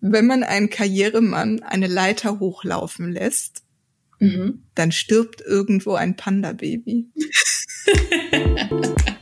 [0.00, 3.62] Wenn man einen Karrieremann eine Leiter hochlaufen lässt,
[4.18, 4.64] mhm.
[4.74, 7.10] dann stirbt irgendwo ein Panda-Baby.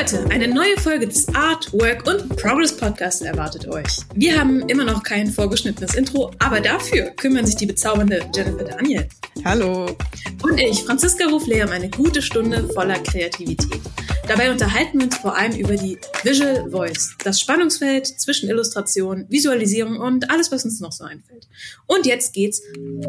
[0.00, 3.98] Leute, eine neue Folge des Art, Work und Progress Podcasts erwartet euch.
[4.14, 9.06] Wir haben immer noch kein vorgeschnittenes Intro, aber dafür kümmern sich die bezaubernde Jennifer Daniel.
[9.44, 9.94] Hallo.
[10.42, 13.82] Und ich, Franziska Hoflehr, um eine gute Stunde voller Kreativität.
[14.26, 19.98] Dabei unterhalten wir uns vor allem über die Visual Voice, das Spannungsfeld zwischen Illustration, Visualisierung
[19.98, 21.46] und alles, was uns noch so einfällt.
[21.86, 22.62] Und jetzt geht's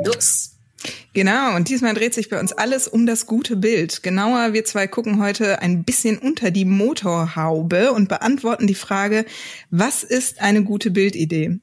[0.03, 0.57] los.
[1.13, 4.03] Genau, und diesmal dreht sich bei uns alles um das gute Bild.
[4.03, 9.25] Genauer, wir zwei gucken heute ein bisschen unter die Motorhaube und beantworten die Frage,
[9.69, 11.59] was ist eine gute Bildidee?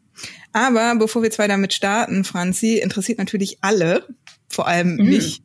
[0.53, 4.07] Aber bevor wir zwei damit starten, Franzi, interessiert natürlich alle,
[4.49, 5.09] vor allem mhm.
[5.09, 5.43] mich.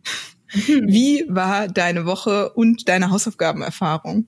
[0.54, 0.88] Mhm.
[0.88, 4.28] Wie war deine Woche und deine Hausaufgabenerfahrung?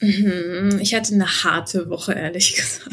[0.00, 0.78] Mhm.
[0.80, 2.90] Ich hatte eine harte Woche, ehrlich gesagt.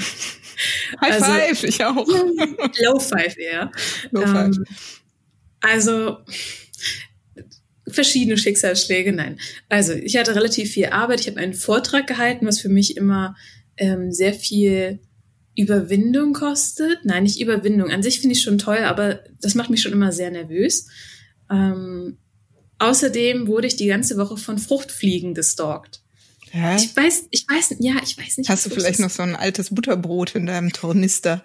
[1.01, 2.07] High also, five, ich auch.
[2.83, 3.71] Low five eher.
[4.11, 4.57] Low five.
[4.57, 4.65] Ähm,
[5.61, 6.17] also
[7.87, 9.39] verschiedene Schicksalsschläge, nein.
[9.69, 11.21] Also ich hatte relativ viel Arbeit.
[11.21, 13.35] Ich habe einen Vortrag gehalten, was für mich immer
[13.77, 14.99] ähm, sehr viel
[15.55, 17.05] Überwindung kostet.
[17.05, 17.89] Nein, nicht Überwindung.
[17.89, 20.87] An sich finde ich schon toll, aber das macht mich schon immer sehr nervös.
[21.49, 22.17] Ähm,
[22.77, 26.01] außerdem wurde ich die ganze Woche von Fruchtfliegen gestalkt.
[26.51, 26.75] Hä?
[26.77, 28.49] Ich weiß, ich weiß, ja, ich weiß nicht.
[28.49, 31.43] Hast du vielleicht noch so ein altes Butterbrot in deinem Tornister?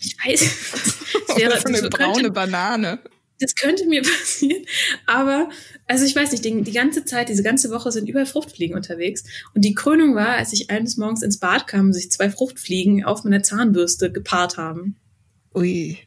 [0.00, 0.50] Ich weiß.
[1.26, 2.98] Das wäre, Oder so eine braune könnte, Banane
[3.40, 4.64] das könnte mir passieren.
[5.06, 5.48] Aber,
[5.86, 9.24] also ich weiß nicht, die, die, ganze Zeit, diese ganze Woche sind überall Fruchtfliegen unterwegs.
[9.54, 13.04] Und die Krönung war, als ich eines Morgens ins Bad kam und sich zwei Fruchtfliegen
[13.04, 14.96] auf meiner Zahnbürste gepaart haben.
[15.54, 15.98] Ui.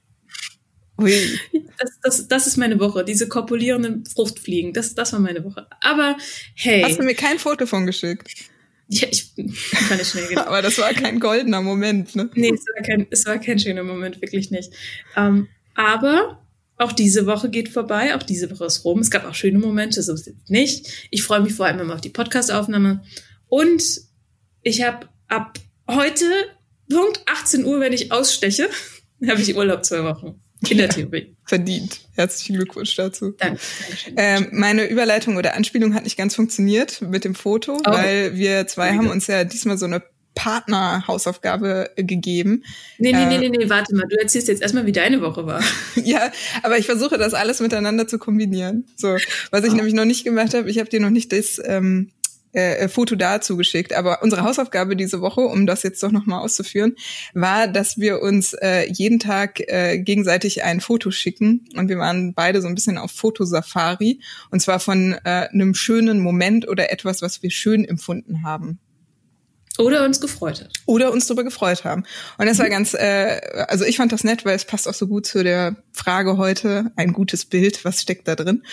[1.00, 1.40] Ui.
[1.78, 4.74] Das, das, das ist meine Woche, diese korpulierenden Fruchtfliegen.
[4.74, 5.68] Das, das war meine Woche.
[5.82, 6.18] Aber
[6.56, 6.82] hey.
[6.82, 8.32] Hast du mir kein Foto von geschickt?
[8.90, 10.40] Ja, ich kann nicht schnell gehen.
[10.40, 12.30] Aber das war kein goldener Moment, ne?
[12.34, 14.72] Nee, es war kein, es war kein schöner Moment, wirklich nicht.
[15.16, 16.42] Ähm, aber
[16.78, 19.00] auch diese Woche geht vorbei, auch diese Woche ist rum.
[19.00, 21.08] Es gab auch schöne Momente, so ist es nicht.
[21.10, 23.04] Ich freue mich vor allem immer auf die Podcast-Aufnahme.
[23.48, 23.84] Und
[24.62, 26.26] ich habe ab heute,
[26.90, 28.70] Punkt 18 Uhr, wenn ich aussteche,
[29.28, 30.42] habe ich Urlaub zwei Wochen.
[30.70, 31.36] In der Theorie.
[31.46, 32.00] verdient.
[32.14, 33.36] Herzlichen Glückwunsch dazu.
[33.38, 33.60] Danke.
[34.16, 37.92] Ähm, meine Überleitung oder Anspielung hat nicht ganz funktioniert mit dem Foto, oh.
[37.92, 40.02] weil wir zwei haben uns ja diesmal so eine
[40.38, 42.64] Partner-Hausaufgabe gegeben.
[43.00, 44.06] Nee, nee, nee, nee, nee, warte mal.
[44.08, 45.62] Du erzählst jetzt erstmal, wie deine Woche war.
[45.96, 46.32] ja,
[46.62, 48.86] aber ich versuche das alles miteinander zu kombinieren.
[48.96, 49.18] So,
[49.50, 49.76] was ich oh.
[49.76, 52.12] nämlich noch nicht gemacht habe, ich habe dir noch nicht das ähm,
[52.54, 53.94] äh, Foto dazu geschickt.
[53.94, 56.96] Aber unsere Hausaufgabe diese Woche, um das jetzt doch nochmal auszuführen,
[57.34, 61.68] war, dass wir uns äh, jeden Tag äh, gegenseitig ein Foto schicken.
[61.76, 64.22] Und wir waren beide so ein bisschen auf Fotosafari.
[64.52, 68.80] Und zwar von äh, einem schönen Moment oder etwas, was wir schön empfunden haben.
[69.78, 70.72] Oder uns gefreut hat.
[70.86, 72.04] Oder uns darüber gefreut haben.
[72.38, 75.08] Und das war ganz, äh, also ich fand das nett, weil es passt auch so
[75.08, 78.64] gut zu der Frage heute, ein gutes Bild, was steckt da drin?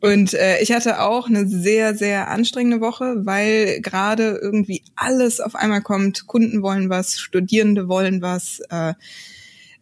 [0.00, 5.54] Und äh, ich hatte auch eine sehr, sehr anstrengende Woche, weil gerade irgendwie alles auf
[5.54, 6.26] einmal kommt.
[6.26, 8.94] Kunden wollen was, Studierende wollen was, äh,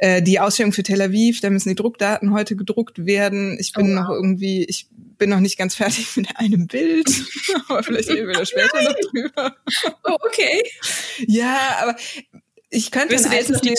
[0.02, 3.56] äh, die Ausstellung für Tel Aviv, da müssen die Druckdaten heute gedruckt werden.
[3.60, 4.02] Ich bin oh, wow.
[4.02, 7.08] noch irgendwie, ich bin noch nicht ganz fertig mit einem Bild,
[7.68, 9.56] aber vielleicht reden wir da später noch drüber.
[10.02, 10.64] Oh, okay.
[11.28, 11.96] Ja, aber
[12.68, 13.78] ich könnte ein altes Bild,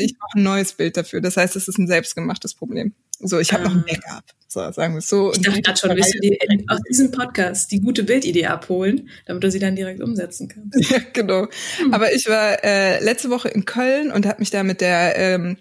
[0.00, 1.22] ich mache ein neues Bild dafür.
[1.22, 2.94] Das heißt, es ist ein selbstgemachtes Problem.
[3.20, 3.68] So, ich habe ah.
[3.68, 3.92] noch ein ah.
[3.92, 4.24] Backup.
[4.48, 5.32] So, sagen wir es so.
[5.32, 6.38] Ich dachte gerade schon, willst du dir
[6.68, 10.90] aus diesem Podcast die gute Bildidee abholen, damit du sie dann direkt umsetzen kannst.
[10.90, 11.48] Ja, genau.
[11.78, 11.92] Hm.
[11.92, 15.56] Aber ich war äh, letzte Woche in Köln und habe mich da mit der, ähm,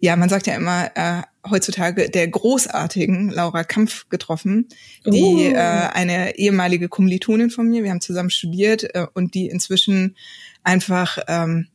[0.00, 4.68] ja, man sagt ja immer äh, heutzutage der großartigen Laura Kampf getroffen,
[5.04, 5.54] die uh.
[5.54, 10.16] äh, eine ehemalige Kommilitonin von mir, wir haben zusammen studiert äh, und die inzwischen
[10.64, 11.68] einfach, ähm,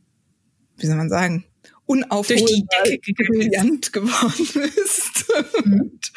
[0.78, 1.46] wie soll man sagen,
[1.88, 2.84] unaufholbar
[3.16, 5.26] brillant geworden ist.
[5.66, 5.82] Mhm.
[5.82, 6.12] und,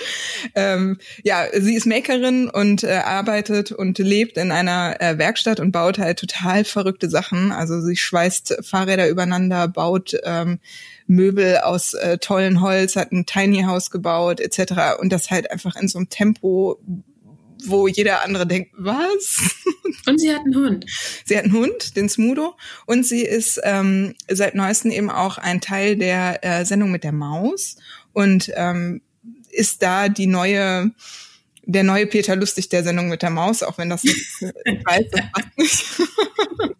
[0.54, 5.72] ähm, ja, sie ist Makerin und äh, arbeitet und lebt in einer äh, Werkstatt und
[5.72, 7.52] baut halt total verrückte Sachen.
[7.52, 10.58] Also sie schweißt Fahrräder übereinander, baut ähm,
[11.06, 15.00] Möbel aus äh, tollen Holz, hat ein Tiny House gebaut etc.
[15.00, 16.78] Und das halt einfach in so einem Tempo,
[17.66, 19.54] wo jeder andere denkt, was?
[20.06, 20.86] Und sie hat einen Hund.
[21.24, 22.56] Sie hat einen Hund, den Smudo.
[22.86, 27.12] Und sie ist ähm, seit neuestem eben auch ein Teil der äh, Sendung mit der
[27.12, 27.76] Maus
[28.12, 29.02] und ähm,
[29.50, 30.92] ist da die neue
[31.66, 35.04] der neue Peter Lustig der Sendung mit der Maus, auch wenn das nicht, ich weiß,
[35.10, 35.84] das passt nicht.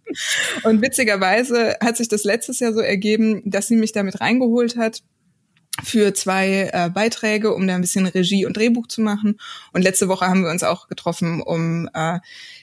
[0.64, 5.02] und witzigerweise hat sich das letztes Jahr so ergeben, dass sie mich damit reingeholt hat,
[5.82, 9.38] für zwei äh, Beiträge, um da ein bisschen Regie und Drehbuch zu machen.
[9.72, 12.18] Und letzte Woche haben wir uns auch getroffen, um äh,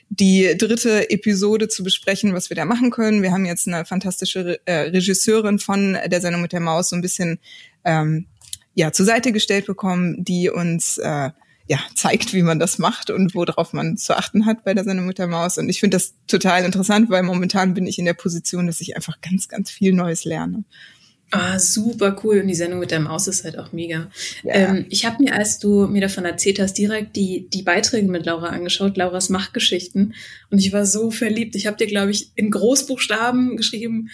[0.09, 3.21] die dritte Episode zu besprechen, was wir da machen können.
[3.21, 7.01] Wir haben jetzt eine fantastische äh, Regisseurin von der Sendung mit der Maus so ein
[7.01, 7.39] bisschen
[7.83, 8.27] ähm,
[8.73, 11.31] ja zur Seite gestellt bekommen, die uns äh,
[11.69, 15.05] ja, zeigt, wie man das macht und worauf man zu achten hat bei der Sendung
[15.05, 15.57] mit der Maus.
[15.57, 18.95] Und ich finde das total interessant, weil momentan bin ich in der Position, dass ich
[18.95, 20.63] einfach ganz, ganz viel Neues lerne.
[21.31, 22.39] Ah, super cool.
[22.39, 24.09] Und die Sendung mit der Maus ist halt auch mega.
[24.43, 24.53] Ja.
[24.53, 28.25] Ähm, ich habe mir, als du mir davon erzählt hast, direkt die, die Beiträge mit
[28.25, 30.13] Laura angeschaut, Lauras Machtgeschichten.
[30.49, 31.55] Und ich war so verliebt.
[31.55, 34.09] Ich habe dir, glaube ich, in Großbuchstaben geschrieben,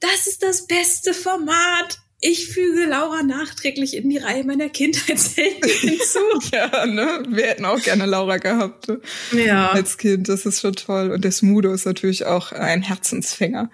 [0.00, 6.18] das ist das beste Format ich füge Laura nachträglich in die Reihe meiner Kindheitshelden hinzu.
[6.52, 7.22] ja, ne?
[7.28, 8.86] Wir hätten auch gerne Laura gehabt.
[9.32, 9.70] Ja.
[9.70, 11.10] Als Kind, das ist schon toll.
[11.10, 13.70] Und der Smudo ist natürlich auch ein Herzensfänger.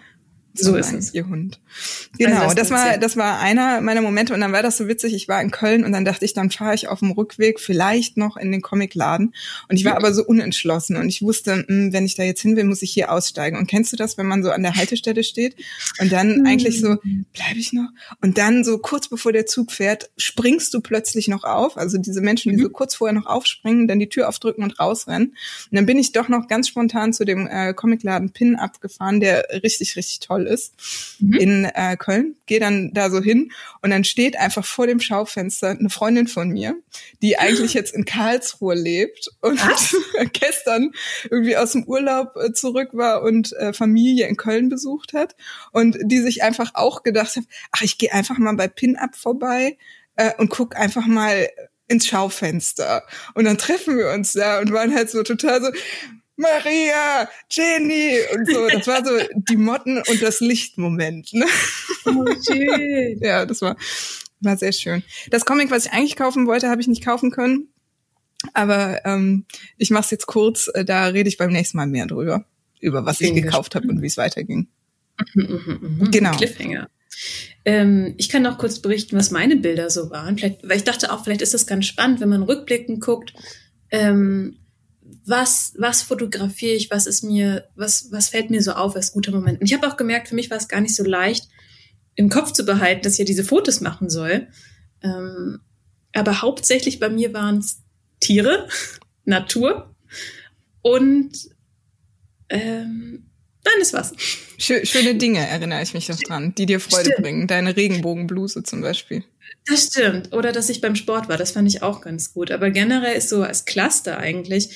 [0.54, 1.14] So ist es.
[1.14, 1.60] Ihr Hund.
[2.18, 4.86] Genau, also das, das war das war einer meiner Momente und dann war das so
[4.86, 5.14] witzig.
[5.14, 8.18] Ich war in Köln und dann dachte ich, dann fahre ich auf dem Rückweg vielleicht
[8.18, 9.34] noch in den Comicladen
[9.68, 12.42] und ich war aber so unentschlossen und ich wusste, mh, hm, wenn ich da jetzt
[12.42, 13.56] hin will, muss ich hier aussteigen.
[13.56, 15.56] Und kennst du das, wenn man so an der Haltestelle steht
[16.00, 16.46] und dann mhm.
[16.46, 16.96] eigentlich so
[17.32, 17.88] bleibe ich noch
[18.20, 22.20] und dann so kurz bevor der Zug fährt, springst du plötzlich noch auf, also diese
[22.20, 22.64] Menschen, die mhm.
[22.64, 25.28] so kurz vorher noch aufspringen, dann die Tür aufdrücken und rausrennen.
[25.28, 29.46] Und dann bin ich doch noch ganz spontan zu dem äh, Comicladen Pin abgefahren, der
[29.62, 30.74] richtig richtig toll toll ist,
[31.20, 31.34] mhm.
[31.34, 32.36] in äh, Köln.
[32.46, 36.48] Gehe dann da so hin und dann steht einfach vor dem Schaufenster eine Freundin von
[36.48, 36.76] mir,
[37.20, 39.60] die eigentlich jetzt in Karlsruhe lebt und
[40.32, 40.92] gestern
[41.30, 45.36] irgendwie aus dem Urlaub äh, zurück war und äh, Familie in Köln besucht hat
[45.72, 49.76] und die sich einfach auch gedacht hat, ach, ich gehe einfach mal bei Pin-Up vorbei
[50.16, 51.48] äh, und guck einfach mal
[51.88, 53.02] ins Schaufenster.
[53.34, 55.70] Und dann treffen wir uns da und waren halt so total so,
[56.36, 58.68] Maria, Jenny und so.
[58.68, 61.32] Das war so die Motten und das Lichtmoment.
[61.32, 61.46] Ne?
[62.06, 63.18] Oh, schön.
[63.20, 63.76] ja, das war,
[64.40, 65.02] war sehr schön.
[65.30, 67.68] Das Comic, was ich eigentlich kaufen wollte, habe ich nicht kaufen können.
[68.54, 69.44] Aber ähm,
[69.78, 70.70] ich mache es jetzt kurz.
[70.84, 72.44] Da rede ich beim nächsten Mal mehr drüber,
[72.80, 74.68] über was ich gekauft habe und wie es weiterging.
[75.34, 76.10] Mhm, mh, mh.
[76.10, 76.32] Genau.
[76.32, 76.88] Cliffhanger.
[77.64, 80.36] Ähm, ich kann noch kurz berichten, was meine Bilder so waren.
[80.36, 83.34] Vielleicht, weil ich dachte auch, vielleicht ist das ganz spannend, wenn man rückblickend guckt.
[83.90, 84.56] Ähm,
[85.24, 89.32] was, was fotografiere ich, was ist mir, was, was fällt mir so auf als guter
[89.32, 89.60] Moment.
[89.60, 91.48] Und ich habe auch gemerkt, für mich war es gar nicht so leicht,
[92.14, 94.48] im Kopf zu behalten, dass ich ja diese Fotos machen soll.
[95.02, 95.60] Ähm,
[96.12, 97.82] aber hauptsächlich bei mir waren es
[98.20, 98.68] Tiere,
[99.24, 99.94] Natur
[100.82, 101.32] und
[102.48, 103.30] ähm,
[103.64, 104.12] dann ist was.
[104.58, 107.22] Schöne Dinge erinnere ich mich noch dran, die dir Freude Stimmt.
[107.22, 107.46] bringen.
[107.46, 109.24] Deine Regenbogenbluse zum Beispiel.
[109.66, 110.32] Das stimmt.
[110.32, 112.50] Oder dass ich beim Sport war, das fand ich auch ganz gut.
[112.50, 114.70] Aber generell ist so als Cluster eigentlich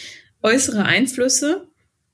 [0.47, 1.69] äußere Einflüsse.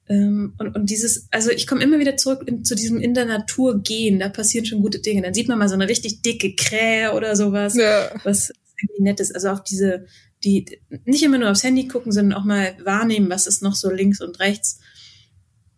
[0.08, 3.26] Ähm, und, und dieses, also ich komme immer wieder zurück in, zu diesem in der
[3.26, 5.23] Natur gehen, da passieren schon gute Dinge.
[5.23, 8.11] Dann sieht man mal so eine richtig dicke Krähe oder sowas, ja.
[8.25, 9.34] was irgendwie nett ist.
[9.34, 10.06] Also auch diese,
[10.43, 13.90] die nicht immer nur aufs Handy gucken, sondern auch mal wahrnehmen, was ist noch so
[13.90, 14.81] links und rechts.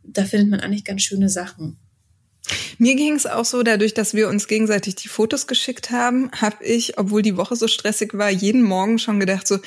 [0.02, 1.78] Da findet man eigentlich ganz schöne Sachen.
[2.78, 6.62] Mir ging es auch so, dadurch, dass wir uns gegenseitig die Fotos geschickt haben, habe
[6.62, 9.58] ich, obwohl die Woche so stressig war, jeden Morgen schon gedacht, so,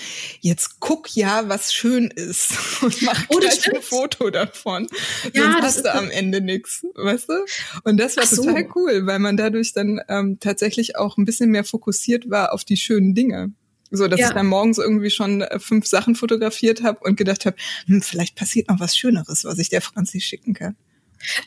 [0.42, 2.52] jetzt guck ja, was schön ist
[2.82, 4.88] und mach oh, gleich ein Foto davon.
[5.34, 7.46] Ja, Sonst hast du am Ende nichts, weißt du?
[7.84, 8.44] Und das war so.
[8.44, 12.64] total cool, weil man dadurch dann ähm, tatsächlich auch ein bisschen mehr fokussiert war auf
[12.64, 13.54] die schönen Dinge.
[13.90, 14.28] So, dass ja.
[14.28, 18.36] ich dann morgens irgendwie schon äh, fünf Sachen fotografiert habe und gedacht habe, hm, vielleicht
[18.36, 20.76] passiert noch was Schöneres, was ich der Franzi schicken kann.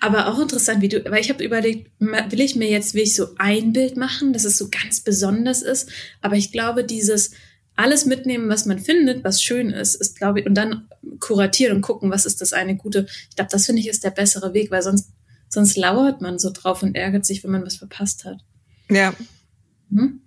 [0.01, 3.15] Aber auch interessant, wie du, weil ich habe überlegt, will ich mir jetzt will ich
[3.15, 5.91] so ein Bild machen, dass es so ganz besonders ist.
[6.21, 7.33] Aber ich glaube, dieses
[7.77, 11.83] alles mitnehmen, was man findet, was schön ist, ist glaube ich, und dann kuratieren und
[11.83, 13.07] gucken, was ist das eine gute.
[13.31, 15.11] Ich glaube, das finde ich ist der bessere Weg, weil sonst
[15.51, 18.39] sonst lauert man so drauf und ärgert sich, wenn man was verpasst hat.
[18.89, 19.13] Ja.
[19.91, 20.23] Hm?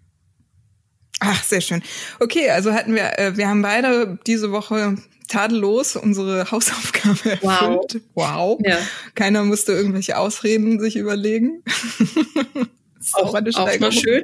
[1.26, 1.82] Ach, sehr schön.
[2.20, 4.98] Okay, also hatten wir, äh, wir haben beide diese Woche
[5.30, 7.42] tadellos unsere Hausaufgabe erfüllt.
[7.44, 7.86] Wow.
[8.14, 8.62] wow.
[8.66, 8.78] Ja.
[9.16, 11.64] Keiner musste irgendwelche Ausreden sich überlegen.
[13.14, 14.24] auch, auch, auch mal schön.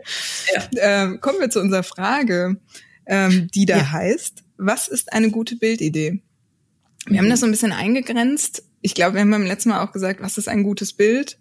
[0.53, 0.68] Ja.
[0.77, 2.58] Ähm, kommen wir zu unserer Frage,
[3.06, 3.91] ähm, die da ja.
[3.91, 6.22] heißt, was ist eine gute Bildidee?
[7.06, 7.18] Wir mhm.
[7.18, 8.63] haben das so ein bisschen eingegrenzt.
[8.82, 11.39] Ich glaube, wir haben beim letzten Mal auch gesagt, was ist ein gutes Bild?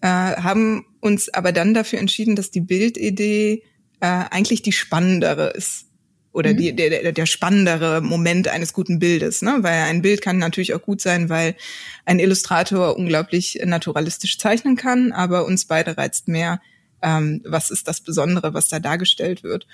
[0.00, 3.64] Äh, haben uns aber dann dafür entschieden, dass die Bildidee
[4.02, 5.86] äh, eigentlich die spannendere ist
[6.32, 6.56] oder mhm.
[6.56, 9.58] die, der, der spannendere Moment eines guten Bildes, ne?
[9.60, 11.54] Weil ein Bild kann natürlich auch gut sein, weil
[12.04, 16.60] ein Illustrator unglaublich naturalistisch zeichnen kann, aber uns beide reizt mehr,
[17.00, 19.68] ähm, was ist das Besondere, was da dargestellt wird.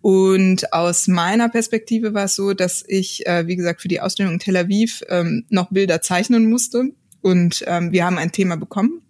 [0.00, 4.34] Und aus meiner Perspektive war es so, dass ich, äh, wie gesagt, für die Ausstellung
[4.34, 6.90] in Tel Aviv ähm, noch Bilder zeichnen musste.
[7.20, 9.02] Und ähm, wir haben ein Thema bekommen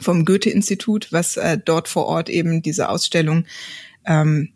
[0.00, 3.44] vom Goethe-Institut, was äh, dort vor Ort eben diese Ausstellung
[4.08, 4.48] ähm,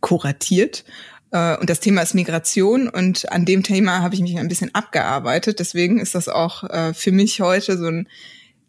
[0.00, 0.84] kuratiert.
[1.30, 4.74] Äh, und das Thema ist Migration und an dem Thema habe ich mich ein bisschen
[4.74, 5.58] abgearbeitet.
[5.58, 8.08] Deswegen ist das auch äh, für mich heute so ein,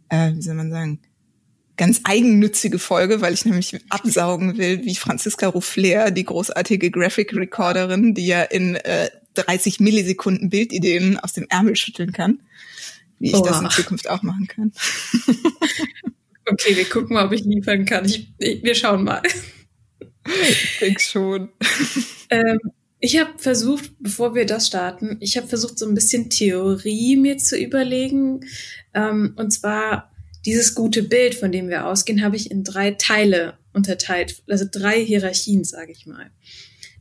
[0.10, 1.00] äh, wie soll man sagen,
[1.76, 8.14] ganz eigennützige Folge, weil ich nämlich absaugen will, wie Franziska Ruffler, die großartige Graphic Recorderin,
[8.14, 12.40] die ja in äh, 30 Millisekunden Bildideen aus dem Ärmel schütteln kann,
[13.20, 13.44] wie ich oh.
[13.44, 14.72] das in Zukunft auch machen kann.
[16.46, 18.06] okay, wir gucken mal, ob ich liefern kann.
[18.06, 19.24] Ich, ich, wir schauen mal.
[20.26, 21.50] Ich denke schon.
[22.30, 22.60] Ähm,
[23.00, 27.38] ich habe versucht, bevor wir das starten, ich habe versucht, so ein bisschen Theorie mir
[27.38, 28.46] zu überlegen.
[28.94, 30.10] Ähm, und zwar
[30.46, 35.04] dieses gute Bild, von dem wir ausgehen, habe ich in drei Teile unterteilt, also drei
[35.04, 36.32] Hierarchien, sage ich mal.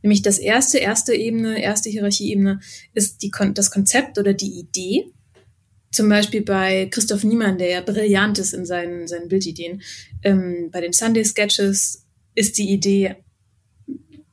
[0.01, 2.59] Nämlich das erste, erste Ebene, erste Hierarchieebene
[2.93, 5.05] ist die, das Konzept oder die Idee.
[5.91, 9.81] Zum Beispiel bei Christoph Niemann, der ja brillant ist in seinen, seinen Bildideen.
[10.23, 12.02] Ähm, bei den Sunday Sketches
[12.35, 13.15] ist die Idee,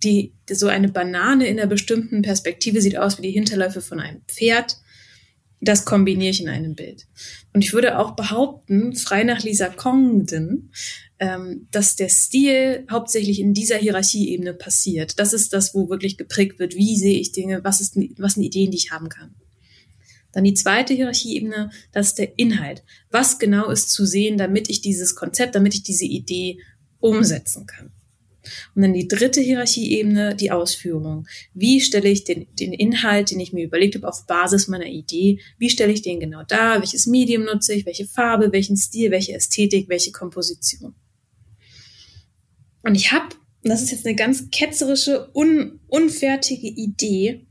[0.03, 4.23] die, so eine Banane in einer bestimmten Perspektive sieht aus wie die Hinterläufe von einem
[4.27, 4.79] Pferd.
[5.61, 7.07] Das kombiniere ich in einem Bild.
[7.53, 10.71] Und ich würde auch behaupten, frei nach Lisa Congdon,
[11.19, 15.19] ähm, dass der Stil hauptsächlich in dieser Hierarchieebene passiert.
[15.19, 18.43] Das ist das, wo wirklich geprägt wird, wie sehe ich Dinge, was, ist, was sind
[18.43, 19.35] Ideen, die ich haben kann.
[20.33, 22.83] Dann die zweite Hierarchieebene, das ist der Inhalt.
[23.11, 26.59] Was genau ist zu sehen, damit ich dieses Konzept, damit ich diese Idee
[27.01, 27.93] umsetzen kann.
[28.75, 31.27] Und dann die dritte Hierarchieebene, die Ausführung.
[31.53, 35.41] Wie stelle ich den, den Inhalt, den ich mir überlegt habe, auf Basis meiner Idee,
[35.59, 36.81] wie stelle ich den genau dar?
[36.81, 37.87] Welches Medium nutze ich?
[37.87, 38.53] Welche Farbe?
[38.53, 39.11] Welchen Stil?
[39.11, 39.89] Welche Ästhetik?
[39.89, 40.95] Welche Komposition?
[42.83, 43.29] Und ich habe,
[43.63, 47.47] das ist jetzt eine ganz ketzerische, un, unfertige Idee,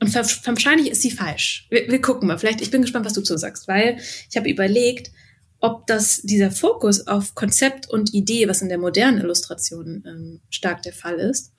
[0.00, 1.66] und wahrscheinlich ist sie falsch.
[1.70, 2.38] Wir, wir gucken mal.
[2.38, 3.98] Vielleicht, ich bin gespannt, was du zu sagst, weil
[4.30, 5.10] ich habe überlegt,
[5.60, 10.82] ob das dieser Fokus auf Konzept und Idee, was in der modernen Illustration ähm, stark
[10.82, 11.52] der Fall ist,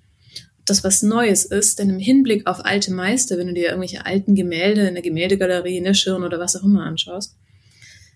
[0.60, 4.06] ob das was Neues ist, denn im Hinblick auf alte Meister, wenn du dir irgendwelche
[4.06, 7.36] alten Gemälde in der Gemäldegalerie, in der Schirn oder was auch immer anschaust,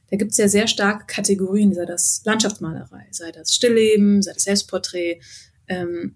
[0.09, 4.43] da gibt es ja sehr starke Kategorien, sei das Landschaftsmalerei, sei das Stillleben, sei das
[4.43, 5.19] Selbstporträt,
[5.67, 6.15] ähm,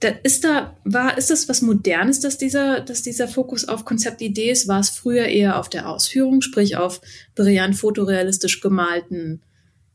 [0.00, 4.50] da ist da, war, ist das was Modernes, dass dieser, dass dieser Fokus auf Konzeptidee
[4.50, 4.68] ist?
[4.68, 7.00] War es früher eher auf der Ausführung, sprich auf
[7.34, 9.42] brillant fotorealistisch gemalten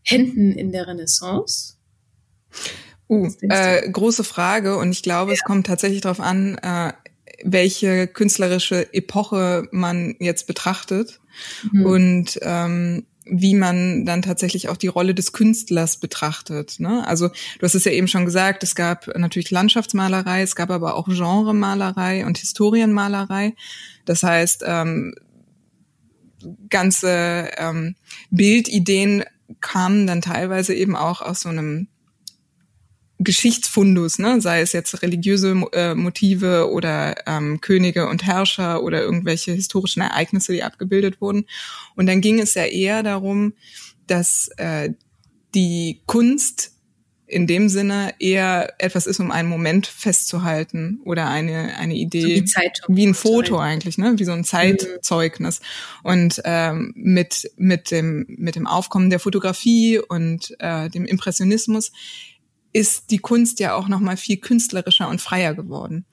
[0.03, 1.75] Händen in der Renaissance?
[3.09, 5.35] Uh, äh, große Frage und ich glaube, ja.
[5.35, 6.93] es kommt tatsächlich darauf an, äh,
[7.43, 11.19] welche künstlerische Epoche man jetzt betrachtet.
[11.71, 11.85] Mhm.
[11.85, 16.79] Und ähm, wie man dann tatsächlich auch die Rolle des Künstlers betrachtet.
[16.79, 17.07] Ne?
[17.07, 20.95] Also du hast es ja eben schon gesagt, es gab natürlich Landschaftsmalerei, es gab aber
[20.95, 23.55] auch Genremalerei und Historienmalerei.
[24.05, 25.15] Das heißt, ähm,
[26.69, 27.95] ganze ähm,
[28.29, 29.23] Bildideen
[29.61, 31.87] kamen dann teilweise eben auch aus so einem
[33.19, 34.41] Geschichtsfundus, ne?
[34.41, 40.51] sei es jetzt religiöse äh, Motive oder ähm, Könige und Herrscher oder irgendwelche historischen Ereignisse,
[40.53, 41.45] die abgebildet wurden.
[41.95, 43.53] Und dann ging es ja eher darum,
[44.07, 44.89] dass äh,
[45.53, 46.71] die Kunst
[47.25, 52.61] in dem Sinne eher etwas ist, um einen Moment festzuhalten oder eine eine Idee so
[52.87, 55.59] wie, wie ein Foto eigentlich, ne, wie so ein Zeitzeugnis.
[55.59, 56.09] Mhm.
[56.09, 61.91] Und ähm, mit mit dem mit dem Aufkommen der Fotografie und äh, dem Impressionismus
[62.73, 66.05] ist die Kunst ja auch noch mal viel künstlerischer und freier geworden.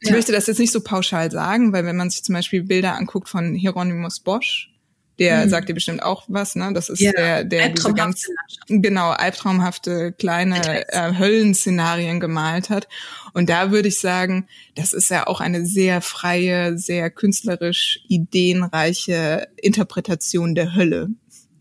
[0.00, 0.14] Ich ja.
[0.14, 3.28] möchte das jetzt nicht so pauschal sagen, weil wenn man sich zum Beispiel Bilder anguckt
[3.28, 4.70] von Hieronymus Bosch,
[5.18, 5.50] der mhm.
[5.50, 6.72] sagt dir bestimmt auch was, ne?
[6.74, 7.12] Das ist ja.
[7.12, 8.26] der, der diese ganz
[8.68, 12.88] genau albtraumhafte kleine äh, Höllenszenarien gemalt hat.
[13.32, 19.48] Und da würde ich sagen, das ist ja auch eine sehr freie, sehr künstlerisch ideenreiche
[19.62, 21.08] Interpretation der Hölle,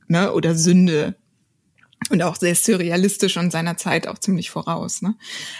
[0.08, 0.34] ne?
[0.34, 1.16] Oder Sünde
[2.10, 5.02] und auch sehr surrealistisch und seiner Zeit auch ziemlich voraus.
[5.02, 5.16] Ne?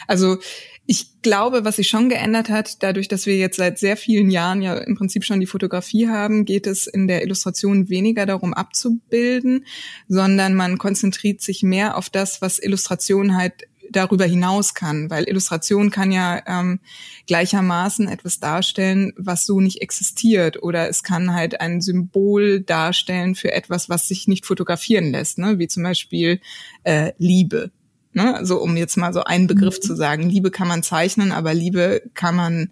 [0.08, 0.38] Also
[0.86, 4.62] ich glaube, was sich schon geändert hat, dadurch, dass wir jetzt seit sehr vielen Jahren
[4.62, 9.66] ja im Prinzip schon die Fotografie haben, geht es in der Illustration weniger darum abzubilden,
[10.10, 15.92] sondern man konzentriert sich mehr auf das, was Illustration halt darüber hinaus kann, weil Illustration
[15.92, 16.80] kann ja ähm,
[17.28, 23.52] gleichermaßen etwas darstellen, was so nicht existiert oder es kann halt ein Symbol darstellen für
[23.52, 25.60] etwas, was sich nicht fotografieren lässt, ne?
[25.60, 26.40] wie zum Beispiel
[26.84, 27.72] äh, Liebe.
[28.14, 28.40] Ne?
[28.44, 29.88] So um jetzt mal so einen Begriff mhm.
[29.88, 30.30] zu sagen.
[30.30, 32.72] Liebe kann man zeichnen, aber Liebe kann man,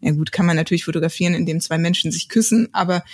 [0.00, 3.04] ja gut, kann man natürlich fotografieren, indem zwei Menschen sich küssen, aber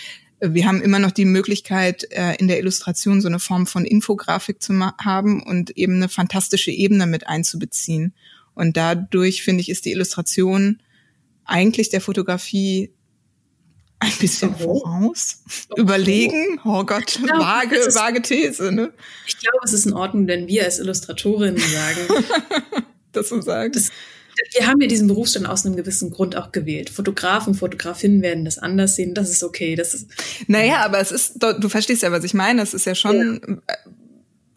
[0.40, 4.62] wir haben immer noch die Möglichkeit, äh, in der Illustration so eine Form von Infografik
[4.62, 8.14] zu haben und eben eine fantastische Ebene mit einzubeziehen.
[8.55, 10.83] Und dadurch, finde ich, ist die Illustration
[11.45, 12.93] eigentlich der Fotografie
[13.99, 15.43] ein bisschen voraus.
[15.71, 15.81] Okay.
[15.81, 18.93] Überlegen, oh Gott, glaube, vage, ist, vage These, ne?
[19.26, 22.25] Ich glaube, es ist in Ordnung, wenn wir als Illustratorinnen sagen.
[23.12, 23.73] das so sagen.
[23.73, 23.90] Das,
[24.52, 26.90] wir haben ja diesen Berufsstand aus einem gewissen Grund auch gewählt.
[26.90, 29.14] Fotografen, Fotografinnen werden das anders sehen.
[29.14, 29.75] Das ist okay.
[29.76, 30.09] Das ist
[30.47, 32.62] naja, aber es ist, du verstehst ja, was ich meine.
[32.62, 33.76] Es ist ja schon ja.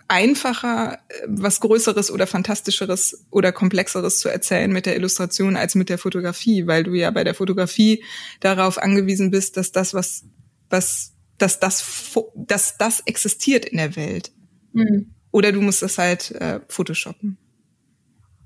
[0.08, 5.98] einfacher, was Größeres oder Fantastischeres oder Komplexeres zu erzählen mit der Illustration als mit der
[5.98, 8.04] Fotografie, weil du ja bei der Fotografie
[8.40, 10.26] darauf angewiesen bist, dass das, was,
[10.70, 14.32] was, dass das, dass das existiert in der Welt.
[14.74, 15.14] Mhm.
[15.32, 17.38] Oder du musst das halt äh, photoshoppen.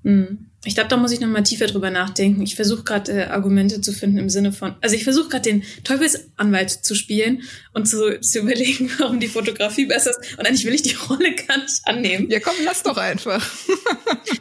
[0.03, 0.49] Mhm.
[0.65, 2.41] Ich glaube, da muss ich noch mal tiefer drüber nachdenken.
[2.41, 5.63] Ich versuche gerade äh, Argumente zu finden im Sinne von, also ich versuche gerade den
[5.83, 7.43] Teufelsanwalt zu spielen
[7.73, 10.37] und zu, zu überlegen, warum die Fotografie besser ist.
[10.37, 12.29] Und eigentlich will ich die Rolle gar nicht annehmen.
[12.29, 13.45] Ja, komm, lass doch einfach.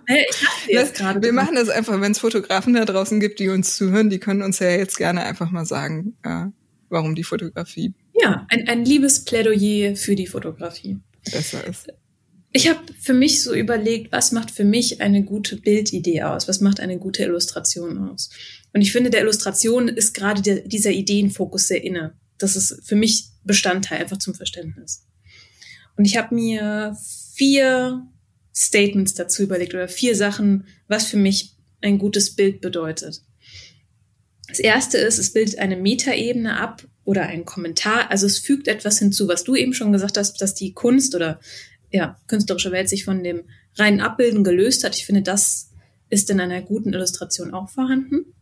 [0.07, 0.25] Hey,
[0.67, 1.23] ich lass gerade.
[1.23, 4.43] Wir machen das einfach, wenn es Fotografen da draußen gibt, die uns zuhören, die können
[4.43, 6.47] uns ja jetzt gerne einfach mal sagen, äh,
[6.89, 7.95] warum die Fotografie.
[8.21, 10.99] Ja, ein, ein liebes Plädoyer für die Fotografie.
[11.31, 11.89] Besser ist.
[12.55, 16.49] Ich habe für mich so überlegt, was macht für mich eine gute Bildidee aus?
[16.49, 18.31] Was macht eine gute Illustration aus?
[18.75, 22.15] Und ich finde, der Illustration ist gerade der, dieser Ideenfokus sehr inne.
[22.39, 25.07] Das ist für mich Bestandteil einfach zum Verständnis.
[25.97, 26.97] Und ich habe mir
[27.35, 28.07] vier
[28.55, 33.23] Statements dazu überlegt oder vier Sachen, was für mich ein gutes Bild bedeutet.
[34.49, 38.11] Das erste ist, es bildet eine Metaebene ab oder einen Kommentar.
[38.11, 41.41] Also es fügt etwas hinzu, was du eben schon gesagt hast, dass die Kunst oder
[41.93, 43.43] ja, künstlerische Welt sich von dem
[43.77, 44.97] reinen Abbilden gelöst hat.
[44.97, 45.71] Ich finde, das
[46.09, 48.35] ist in einer guten Illustration auch vorhanden.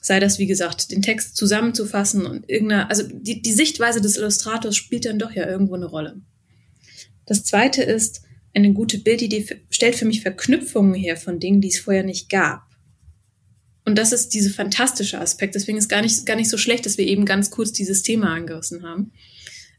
[0.00, 4.76] Sei das, wie gesagt, den Text zusammenzufassen und irgendeine, also die, die Sichtweise des Illustrators
[4.76, 6.20] spielt dann doch ja irgendwo eine Rolle.
[7.26, 8.22] Das zweite ist,
[8.54, 12.62] eine gute Bildidee stellt für mich Verknüpfungen her von Dingen, die es vorher nicht gab.
[13.84, 15.54] Und das ist diese fantastische Aspekt.
[15.54, 18.32] Deswegen ist gar nicht, gar nicht so schlecht, dass wir eben ganz kurz dieses Thema
[18.32, 19.12] angerissen haben.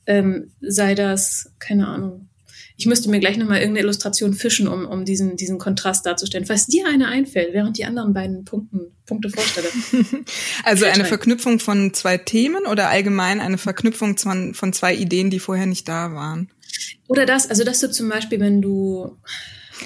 [0.05, 2.29] Ähm, sei das, keine Ahnung,
[2.77, 6.45] ich müsste mir gleich nochmal irgendeine Illustration fischen, um, um diesen, diesen Kontrast darzustellen.
[6.45, 9.67] Falls dir eine einfällt, während die anderen beiden Punkten, Punkte vorstelle.
[10.63, 15.39] also eine Verknüpfung von zwei Themen oder allgemein eine Verknüpfung von, von zwei Ideen, die
[15.39, 16.49] vorher nicht da waren?
[17.07, 19.17] Oder das, also dass du zum Beispiel, wenn du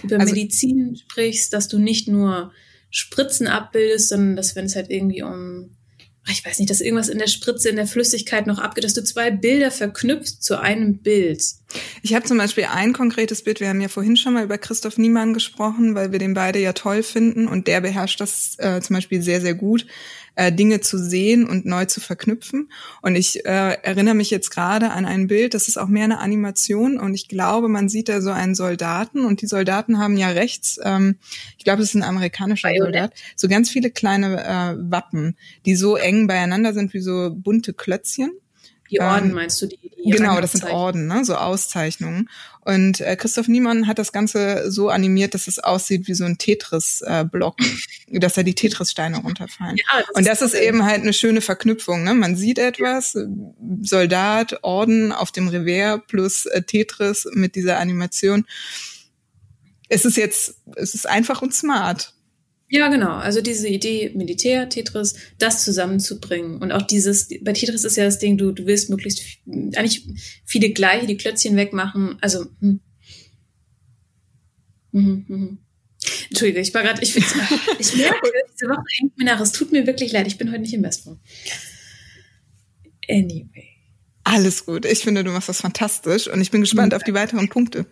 [0.03, 2.51] über also, Medizin sprichst, dass du nicht nur
[2.89, 5.75] Spritzen abbildest, sondern dass wenn es halt irgendwie um
[6.31, 9.03] ich weiß nicht, dass irgendwas in der Spritze, in der Flüssigkeit noch abgeht, dass du
[9.03, 11.43] zwei Bilder verknüpfst zu einem Bild.
[12.01, 14.97] Ich habe zum Beispiel ein konkretes Bild, wir haben ja vorhin schon mal über Christoph
[14.97, 18.95] Niemann gesprochen, weil wir den beide ja toll finden und der beherrscht das äh, zum
[18.95, 19.85] Beispiel sehr, sehr gut
[20.39, 22.71] äh, Dinge zu sehen und neu zu verknüpfen.
[23.01, 26.19] Und ich äh, erinnere mich jetzt gerade an ein Bild, das ist auch mehr eine
[26.19, 30.29] Animation und ich glaube, man sieht da so einen Soldaten und die Soldaten haben ja
[30.29, 31.17] rechts, ähm,
[31.57, 32.93] ich glaube, es ist ein amerikanischer Violet.
[32.93, 37.73] Soldat, so ganz viele kleine äh, Wappen, die so eng beieinander sind wie so bunte
[37.73, 38.31] Klötzchen.
[38.89, 41.23] Die Orden ähm, meinst du, die, die Genau, das sind Orden, ne?
[41.25, 42.29] so Auszeichnungen.
[42.61, 46.37] Und äh, Christoph Niemann hat das Ganze so animiert, dass es aussieht wie so ein
[46.37, 49.77] Tetris-Block, äh, dass da die Tetris-Steine runterfallen.
[49.77, 52.03] Ja, das und das ist, ist eben halt eine schöne Verknüpfung.
[52.03, 52.13] Ne?
[52.13, 53.17] Man sieht etwas,
[53.81, 58.45] Soldat, Orden auf dem Revers plus äh, Tetris mit dieser Animation.
[59.87, 62.13] Es ist jetzt, es ist einfach und smart.
[62.69, 63.13] Ja, genau.
[63.13, 66.57] Also diese Idee Militär, Tetris, das zusammenzubringen.
[66.57, 69.23] Und auch dieses, bei Tetris ist ja das Ding, du, du willst möglichst
[69.75, 70.05] eigentlich
[70.45, 72.17] viele gleiche, die Klötzchen wegmachen.
[72.21, 72.79] Also, hm.
[74.91, 75.57] Mhm, mhm.
[76.29, 77.15] Entschuldige, ich war gerade, ich,
[77.79, 79.41] ich merke, diese Woche hängt mir nach.
[79.41, 81.19] Es tut mir wirklich leid, ich bin heute nicht im Bestform.
[83.09, 83.67] Anyway.
[84.23, 84.85] Alles gut.
[84.85, 86.97] Ich finde, du machst das fantastisch und ich bin gespannt mhm.
[86.97, 87.87] auf die weiteren Punkte.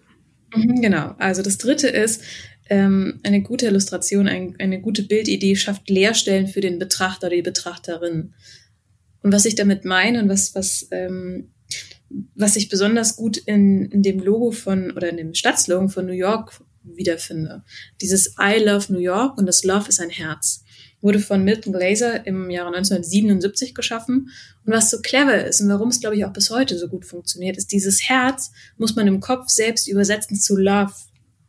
[0.56, 1.16] Mhm, genau.
[1.18, 2.22] Also das dritte ist,
[2.70, 7.42] ähm, eine gute Illustration, ein, eine gute Bildidee schafft Leerstellen für den Betrachter oder die
[7.42, 8.34] Betrachterin.
[9.24, 11.52] Und was ich damit meine und was, was, ähm,
[12.36, 16.14] was ich besonders gut in, in dem Logo von oder in dem Stadtslogan von New
[16.14, 17.64] York wiederfinde.
[18.02, 20.64] Dieses I love New York und das Love ist ein Herz.
[21.02, 24.30] Wurde von Milton Glaser im Jahre 1977 geschaffen.
[24.66, 27.06] Und was so clever ist und warum es, glaube ich, auch bis heute so gut
[27.06, 30.94] funktioniert, ist, dieses Herz muss man im Kopf selbst übersetzen zu Love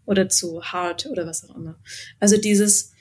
[0.09, 1.79] oder zu hart oder was auch immer.
[2.19, 2.93] Also dieses,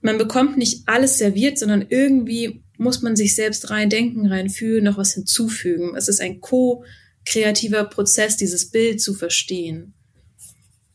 [0.00, 5.14] man bekommt nicht alles serviert, sondern irgendwie muss man sich selbst reindenken, reinfühlen, noch was
[5.14, 5.94] hinzufügen.
[5.96, 9.94] Es ist ein co-kreativer Prozess, dieses Bild zu verstehen.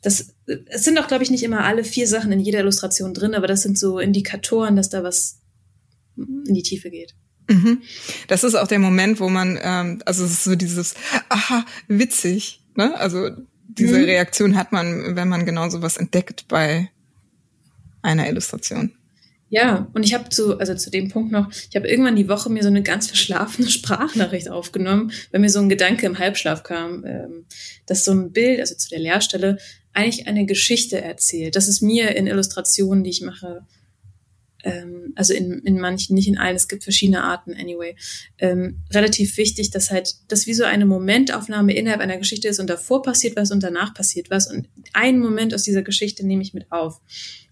[0.02, 0.36] Das,
[0.68, 3.48] es sind auch, glaube ich, nicht immer alle vier Sachen in jeder Illustration drin, aber
[3.48, 5.40] das sind so Indikatoren, dass da was
[6.18, 7.16] in die Tiefe geht.
[7.50, 7.82] Mhm.
[8.28, 10.96] Das ist auch der Moment, wo man, ähm, also es ist so dieses,
[11.30, 12.98] aha, witzig, ne?
[13.00, 13.30] Also
[13.68, 14.06] diese mhm.
[14.06, 16.90] Reaktion hat man, wenn man genau sowas entdeckt bei
[18.02, 18.94] einer Illustration.
[19.50, 22.50] Ja, und ich habe zu, also zu dem Punkt noch, ich habe irgendwann die Woche
[22.50, 27.06] mir so eine ganz verschlafene Sprachnachricht aufgenommen, weil mir so ein Gedanke im Halbschlaf kam,
[27.06, 27.46] ähm,
[27.86, 29.58] dass so ein Bild, also zu der Leerstelle,
[29.94, 31.56] eigentlich eine Geschichte erzählt.
[31.56, 33.66] Das ist mir in Illustrationen, die ich mache,
[34.66, 37.96] ähm, also in, in manchen, nicht in allen, es gibt verschiedene Arten, anyway,
[38.40, 42.70] ähm, relativ wichtig, dass halt das wie so eine Momentaufnahme innerhalb einer Geschichte ist und
[42.70, 46.54] davor passiert was und danach passiert was und einen Moment aus dieser Geschichte nehme ich
[46.54, 47.00] mit auf.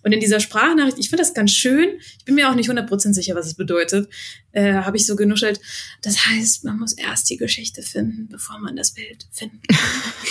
[0.04, 3.14] Und in dieser Sprachnachricht, ich finde das ganz schön, ich bin mir auch nicht 100%
[3.14, 4.10] sicher, was es bedeutet,
[4.52, 5.62] äh, habe ich so genuschelt,
[6.02, 9.62] das heißt, man muss erst die Geschichte finden, bevor man das Bild finden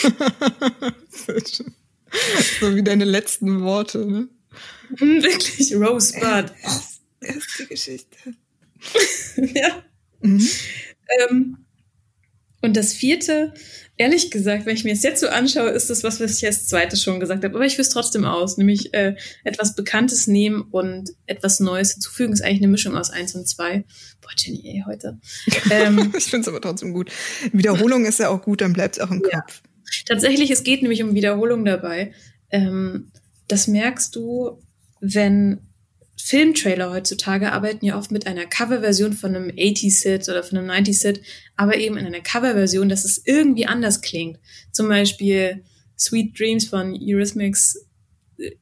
[0.02, 0.94] kann.
[2.60, 4.28] so wie deine letzten Worte, ne?
[4.98, 6.52] Wirklich, Rosebud.
[6.62, 8.16] Erst, erst die Geschichte.
[9.36, 9.82] ja.
[10.20, 10.48] Mhm.
[11.30, 11.56] Ähm,
[12.62, 13.52] und das vierte,
[13.96, 17.02] ehrlich gesagt, wenn ich mir es jetzt so anschaue, ist das, was ich als zweites
[17.02, 17.54] schon gesagt habe.
[17.56, 22.32] Aber ich führe es trotzdem aus, nämlich äh, etwas Bekanntes nehmen und etwas Neues hinzufügen.
[22.32, 23.84] Ist eigentlich eine Mischung aus eins und zwei.
[24.20, 25.18] Boah, Jenny, ey, heute.
[25.70, 27.10] Ähm, ich finde es aber trotzdem gut.
[27.52, 29.40] Wiederholung ist ja auch gut, dann bleibt es auch im ja.
[29.40, 29.62] Kopf.
[30.06, 32.12] Tatsächlich, es geht nämlich um Wiederholung dabei.
[32.50, 33.10] Ähm,
[33.48, 34.62] das merkst du,
[35.00, 35.60] wenn
[36.16, 41.20] Filmtrailer heutzutage arbeiten ja oft mit einer Coverversion von einem 80-Sit oder von einem 90-Sit,
[41.56, 44.38] aber eben in einer Coverversion, dass es irgendwie anders klingt.
[44.70, 45.64] Zum Beispiel
[45.98, 47.86] Sweet Dreams von Eurythmics
[48.38, 48.52] äh,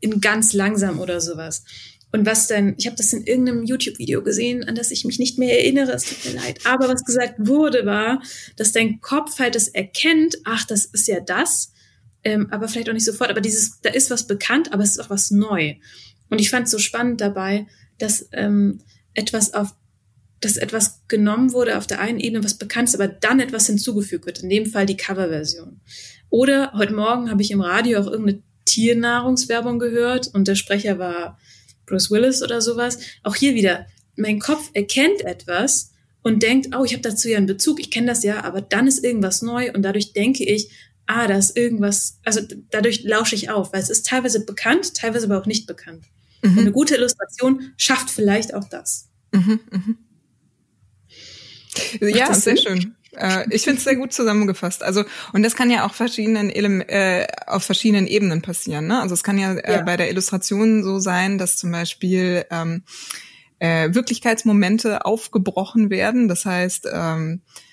[0.00, 1.64] in ganz langsam oder sowas.
[2.10, 5.36] Und was dann, ich habe das in irgendeinem YouTube-Video gesehen, an das ich mich nicht
[5.36, 6.60] mehr erinnere, es tut mir leid.
[6.64, 8.22] Aber was gesagt wurde, war,
[8.56, 11.72] dass dein Kopf halt das erkennt, ach, das ist ja das,
[12.24, 13.30] ähm, aber vielleicht auch nicht sofort.
[13.30, 15.76] Aber dieses, da ist was bekannt, aber es ist auch was neu.
[16.30, 17.66] Und ich fand es so spannend dabei,
[17.98, 18.80] dass ähm,
[19.14, 19.74] etwas auf
[20.40, 24.26] dass etwas genommen wurde auf der einen Ebene, was bekannt ist, aber dann etwas hinzugefügt
[24.26, 24.42] wird.
[24.42, 25.80] In dem Fall die Coverversion.
[26.28, 31.38] Oder heute Morgen habe ich im Radio auch irgendeine Tiernahrungswerbung gehört und der Sprecher war
[31.86, 32.98] Bruce Willis oder sowas.
[33.22, 37.46] Auch hier wieder, mein Kopf erkennt etwas und denkt, oh, ich habe dazu ja einen
[37.46, 40.70] Bezug, ich kenne das ja, aber dann ist irgendwas neu und dadurch denke ich,
[41.06, 42.40] ah, da ist irgendwas, also
[42.70, 46.04] dadurch lausche ich auf, weil es ist teilweise bekannt, teilweise aber auch nicht bekannt.
[46.42, 46.52] Mhm.
[46.52, 49.08] Und eine gute Illustration schafft vielleicht auch das.
[49.32, 49.98] Mhm, mhm.
[52.00, 52.94] Ja, sehr schön.
[53.16, 54.82] Äh, ich finde es sehr gut zusammengefasst.
[54.82, 58.86] Also und das kann ja auch verschiedenen Ele äh, auf verschiedenen Ebenen passieren.
[58.86, 59.00] Ne?
[59.00, 62.82] Also es kann ja, äh, ja, bei der Illustration so sein, dass zum Beispiel ähm,
[63.58, 66.28] äh, Wirklichkeitsmomente aufgebrochen werden.
[66.28, 67.64] Das heißt ähm, äh,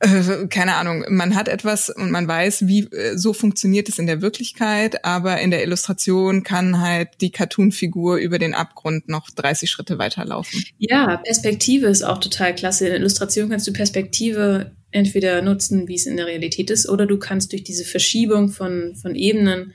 [0.50, 4.22] keine Ahnung, man hat etwas und man weiß, wie äh, so funktioniert es in der
[4.22, 9.98] Wirklichkeit, aber in der Illustration kann halt die Cartoon-Figur über den Abgrund noch 30 Schritte
[9.98, 10.64] weiterlaufen.
[10.78, 12.84] Ja, Perspektive ist auch total klasse.
[12.86, 17.06] In der Illustration kannst du Perspektive entweder nutzen, wie es in der Realität ist, oder
[17.06, 19.74] du kannst durch diese Verschiebung von, von Ebenen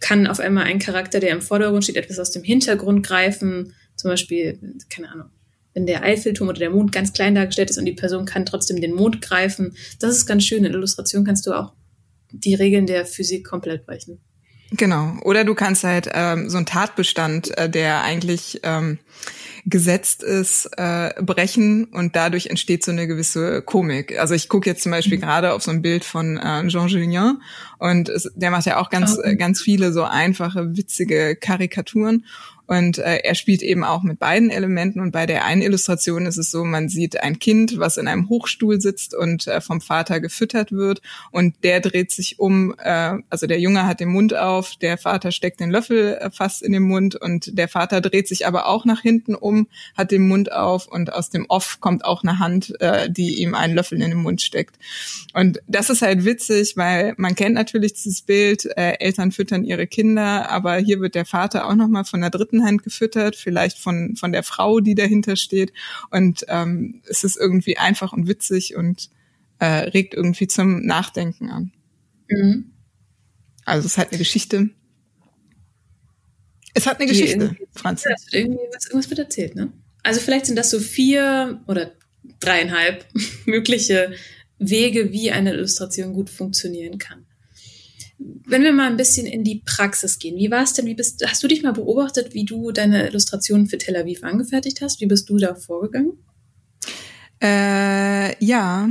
[0.00, 3.74] kann auf einmal ein Charakter, der im Vordergrund steht, etwas aus dem Hintergrund greifen.
[3.96, 4.58] Zum Beispiel,
[4.90, 5.30] keine Ahnung,
[5.78, 8.80] wenn der Eiffelturm oder der Mond ganz klein dargestellt ist und die Person kann trotzdem
[8.80, 9.76] den Mond greifen.
[10.00, 10.64] Das ist ganz schön.
[10.64, 11.72] In Illustration kannst du auch
[12.32, 14.18] die Regeln der Physik komplett brechen.
[14.72, 15.16] Genau.
[15.22, 18.98] Oder du kannst halt ähm, so einen Tatbestand, äh, der eigentlich ähm,
[19.64, 24.18] gesetzt ist, äh, brechen und dadurch entsteht so eine gewisse Komik.
[24.18, 25.22] Also ich gucke jetzt zum Beispiel mhm.
[25.22, 27.40] gerade auf so ein Bild von äh, Jean Julien
[27.78, 29.36] und es, der macht ja auch ganz, oh.
[29.36, 32.26] ganz viele so einfache, witzige Karikaturen
[32.68, 35.00] und äh, er spielt eben auch mit beiden Elementen.
[35.00, 38.28] Und bei der einen Illustration ist es so, man sieht ein Kind, was in einem
[38.28, 41.00] Hochstuhl sitzt und äh, vom Vater gefüttert wird.
[41.30, 45.32] Und der dreht sich um, äh, also der Junge hat den Mund auf, der Vater
[45.32, 48.84] steckt den Löffel äh, fast in den Mund und der Vater dreht sich aber auch
[48.84, 52.78] nach hinten um, hat den Mund auf und aus dem Off kommt auch eine Hand,
[52.82, 54.76] äh, die ihm einen Löffel in den Mund steckt.
[55.32, 59.86] Und das ist halt witzig, weil man kennt natürlich dieses Bild, äh, Eltern füttern ihre
[59.86, 64.16] Kinder, aber hier wird der Vater auch nochmal von der dritten Hand gefüttert, vielleicht von,
[64.16, 65.72] von der Frau, die dahinter steht.
[66.10, 69.10] Und ähm, es ist irgendwie einfach und witzig und
[69.58, 71.72] äh, regt irgendwie zum Nachdenken an.
[72.28, 72.72] Mhm.
[73.64, 74.70] Also es hat eine Geschichte.
[76.74, 78.04] Es hat eine die Geschichte, Franz.
[78.04, 79.72] Ja, irgendwie was, irgendwas wird erzählt, ne?
[80.02, 81.92] Also vielleicht sind das so vier oder
[82.40, 83.04] dreieinhalb
[83.46, 84.14] mögliche
[84.58, 87.26] Wege, wie eine Illustration gut funktionieren kann.
[88.18, 90.86] Wenn wir mal ein bisschen in die Praxis gehen, wie war es denn?
[90.86, 94.80] Wie bist, hast du dich mal beobachtet, wie du deine Illustrationen für Tel Aviv angefertigt
[94.80, 95.00] hast?
[95.00, 96.12] Wie bist du da vorgegangen?
[97.40, 98.88] Äh, ja,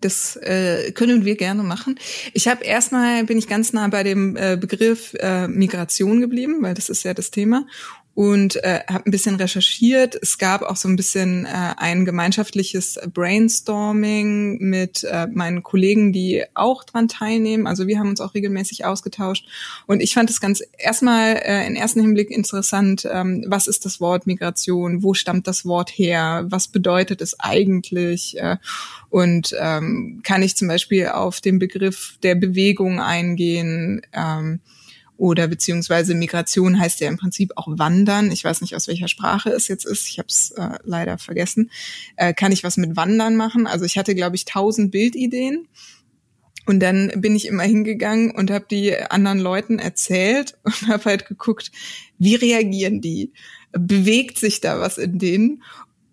[0.00, 1.98] das äh, können wir gerne machen.
[2.34, 6.74] Ich habe erstmal bin ich ganz nah bei dem äh, Begriff äh, Migration geblieben, weil
[6.74, 7.66] das ist ja das Thema
[8.14, 10.16] und äh, habe ein bisschen recherchiert.
[10.20, 16.44] Es gab auch so ein bisschen äh, ein gemeinschaftliches Brainstorming mit äh, meinen Kollegen, die
[16.54, 17.66] auch dran teilnehmen.
[17.66, 19.46] Also wir haben uns auch regelmäßig ausgetauscht.
[19.86, 24.00] Und ich fand es ganz erstmal äh, in ersten Hinblick interessant, ähm, was ist das
[24.00, 25.02] Wort Migration?
[25.02, 26.46] Wo stammt das Wort her?
[26.48, 28.38] Was bedeutet es eigentlich?
[28.38, 28.58] Äh,
[29.10, 34.02] und ähm, kann ich zum Beispiel auf den Begriff der Bewegung eingehen?
[34.12, 34.60] Ähm,
[35.16, 38.32] oder beziehungsweise Migration heißt ja im Prinzip auch Wandern.
[38.32, 40.08] Ich weiß nicht, aus welcher Sprache es jetzt ist.
[40.08, 41.70] Ich habe es äh, leider vergessen.
[42.16, 43.66] Äh, kann ich was mit Wandern machen?
[43.66, 45.68] Also ich hatte, glaube ich, tausend Bildideen.
[46.66, 51.26] Und dann bin ich immer hingegangen und habe die anderen Leuten erzählt und habe halt
[51.26, 51.70] geguckt,
[52.18, 53.32] wie reagieren die?
[53.72, 55.62] Bewegt sich da was in denen?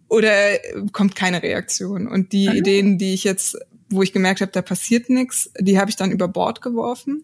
[0.09, 0.59] Oder
[0.91, 2.07] kommt keine Reaktion?
[2.07, 2.57] Und die Aha.
[2.57, 3.57] Ideen, die ich jetzt,
[3.89, 7.23] wo ich gemerkt habe, da passiert nichts, die habe ich dann über Bord geworfen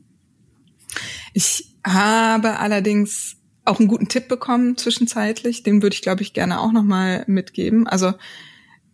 [1.33, 5.63] ich habe allerdings auch einen guten Tipp bekommen zwischenzeitlich.
[5.63, 7.87] Den würde ich, glaube ich, gerne auch nochmal mitgeben.
[7.87, 8.13] Also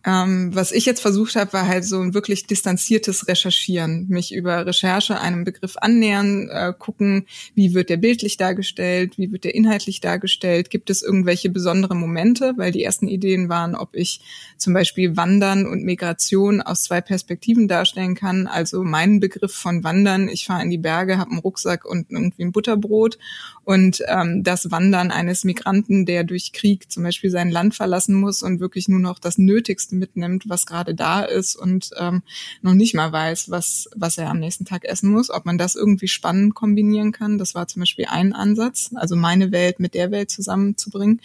[0.05, 4.65] ähm, was ich jetzt versucht habe, war halt so ein wirklich distanziertes Recherchieren, mich über
[4.65, 10.01] Recherche einem Begriff annähern, äh, gucken, wie wird der bildlich dargestellt, wie wird der inhaltlich
[10.01, 14.19] dargestellt, gibt es irgendwelche besondere Momente, weil die ersten Ideen waren, ob ich
[14.57, 18.47] zum Beispiel Wandern und Migration aus zwei Perspektiven darstellen kann.
[18.47, 22.43] Also meinen Begriff von Wandern, ich fahre in die Berge, habe einen Rucksack und irgendwie
[22.43, 23.17] ein Butterbrot
[23.63, 28.43] und ähm, das Wandern eines Migranten, der durch Krieg zum Beispiel sein Land verlassen muss
[28.43, 32.23] und wirklich nur noch das Nötigste mitnimmt, was gerade da ist und ähm,
[32.61, 35.75] noch nicht mal weiß, was, was er am nächsten Tag essen muss, ob man das
[35.75, 37.37] irgendwie spannend kombinieren kann.
[37.37, 41.21] Das war zum Beispiel ein Ansatz, also meine Welt mit der Welt zusammenzubringen.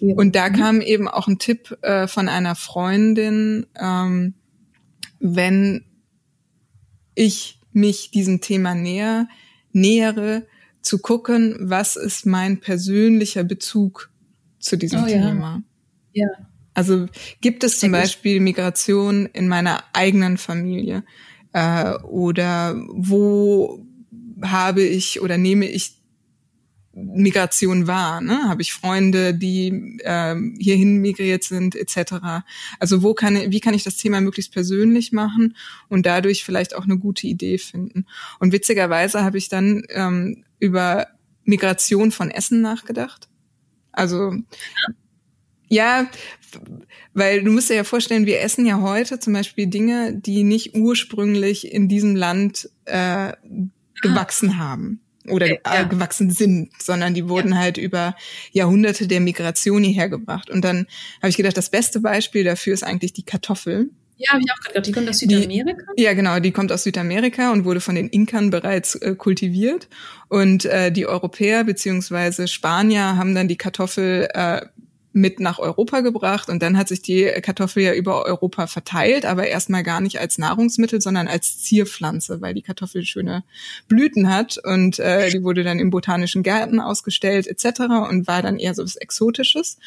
[0.00, 4.34] Und da kam eben auch ein Tipp äh, von einer Freundin, ähm,
[5.20, 5.84] wenn
[7.14, 9.28] ich mich diesem Thema näher,
[9.72, 10.46] nähere,
[10.84, 14.10] zu gucken, was ist mein persönlicher Bezug
[14.58, 15.62] zu diesem oh, Thema.
[16.12, 16.26] Ja.
[16.26, 16.46] ja.
[16.74, 17.06] Also
[17.40, 21.04] gibt es zum Beispiel Migration in meiner eigenen Familie
[21.52, 23.86] äh, oder wo
[24.42, 25.94] habe ich oder nehme ich
[26.92, 28.20] Migration wahr?
[28.20, 28.48] Ne?
[28.48, 32.44] Habe ich Freunde, die äh, hierhin migriert sind, etc.
[32.78, 35.56] Also wo kann, wie kann ich das Thema möglichst persönlich machen
[35.88, 38.06] und dadurch vielleicht auch eine gute Idee finden?
[38.38, 41.08] Und witzigerweise habe ich dann ähm, über
[41.44, 43.28] Migration von Essen nachgedacht.
[43.92, 44.34] Also
[45.68, 46.08] ja,
[47.12, 50.74] weil du musst dir ja vorstellen, wir essen ja heute zum Beispiel Dinge, die nicht
[50.76, 53.32] ursprünglich in diesem Land äh,
[54.02, 54.58] gewachsen ah.
[54.58, 55.82] haben oder äh, ja.
[55.84, 57.58] gewachsen sind, sondern die wurden ja.
[57.58, 58.14] halt über
[58.52, 60.50] Jahrhunderte der Migration hierher gebracht.
[60.50, 60.86] Und dann
[61.20, 63.90] habe ich gedacht, das beste Beispiel dafür ist eigentlich die Kartoffel.
[64.16, 64.86] Ja, habe ich auch gedacht.
[64.86, 65.92] Die kommt aus Südamerika?
[65.98, 66.38] Die, ja, genau.
[66.38, 69.88] Die kommt aus Südamerika und wurde von den Inkern bereits äh, kultiviert.
[70.28, 74.66] Und äh, die Europäer beziehungsweise Spanier haben dann die Kartoffel äh,
[75.14, 79.46] mit nach Europa gebracht und dann hat sich die Kartoffel ja über Europa verteilt, aber
[79.46, 83.44] erstmal gar nicht als Nahrungsmittel, sondern als Zierpflanze, weil die Kartoffel schöne
[83.86, 87.80] Blüten hat und äh, die wurde dann in botanischen Gärten ausgestellt etc.
[88.10, 89.78] und war dann eher so was Exotisches.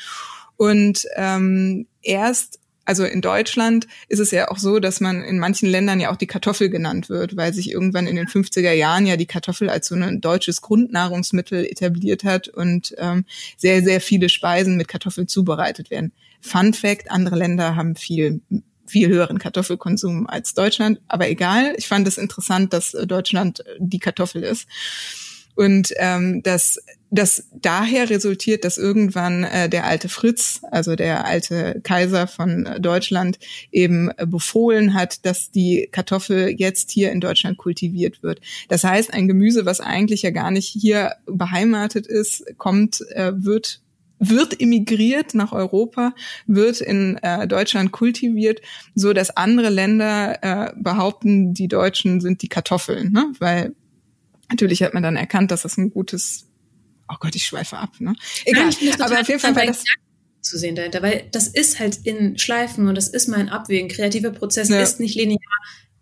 [0.55, 5.67] Und ähm, erst also in Deutschland ist es ja auch so, dass man in manchen
[5.67, 9.17] Ländern ja auch die Kartoffel genannt wird, weil sich irgendwann in den 50er Jahren ja
[9.17, 13.26] die Kartoffel als so ein deutsches Grundnahrungsmittel etabliert hat und ähm,
[13.58, 16.13] sehr, sehr viele Speisen mit Kartoffeln zubereitet werden.
[16.39, 18.39] Fun Fact, andere Länder haben viel
[18.86, 21.73] viel höheren Kartoffelkonsum als Deutschland, aber egal.
[21.78, 24.65] Ich fand es interessant, dass Deutschland die Kartoffel ist.
[25.56, 31.80] Und ähm, das das daher resultiert, dass irgendwann äh, der alte Fritz, also der alte
[31.84, 33.39] Kaiser von Deutschland,
[33.72, 38.41] eben äh, befohlen hat, dass die Kartoffel jetzt hier in Deutschland kultiviert wird.
[38.67, 43.82] Das heißt, ein Gemüse, was eigentlich ja gar nicht hier beheimatet ist, kommt, äh, wird
[44.20, 46.15] wird immigriert nach Europa,
[46.48, 48.62] wird in äh, Deutschland kultiviert,
[48.96, 53.32] so dass andere Länder äh, behaupten, die Deutschen sind die Kartoffeln, ne?
[53.38, 53.76] weil
[54.50, 56.46] Natürlich hat man dann erkannt, dass das ein gutes,
[57.10, 58.15] oh Gott, ich schweife ab, ne?
[58.46, 59.84] Egal, Nein, aber auf jeden Fall war das
[60.41, 63.89] zu sehen dahinter, weil das ist halt in Schleifen und das ist mal ein Abwägen.
[63.89, 64.82] Kreativer Prozess ja.
[64.82, 65.39] ist nicht linear.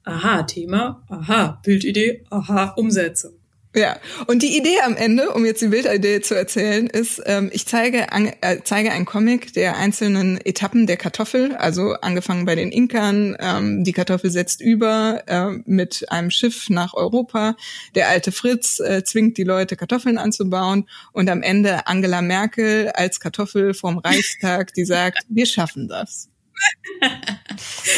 [0.04, 3.34] Aha, Thema, aha, Bildidee, aha, Umsetzung.
[3.75, 7.65] Ja, und die Idee am Ende, um jetzt die Bildidee zu erzählen, ist, ähm, ich
[7.65, 12.71] zeige, an, äh, zeige einen Comic der einzelnen Etappen der Kartoffel, also angefangen bei den
[12.71, 17.57] Inkern, ähm, die Kartoffel setzt über äh, mit einem Schiff nach Europa,
[17.95, 20.88] der alte Fritz äh, zwingt die Leute, Kartoffeln anzubauen.
[21.11, 26.29] Und am Ende Angela Merkel als Kartoffel vom Reichstag, die sagt, wir schaffen das.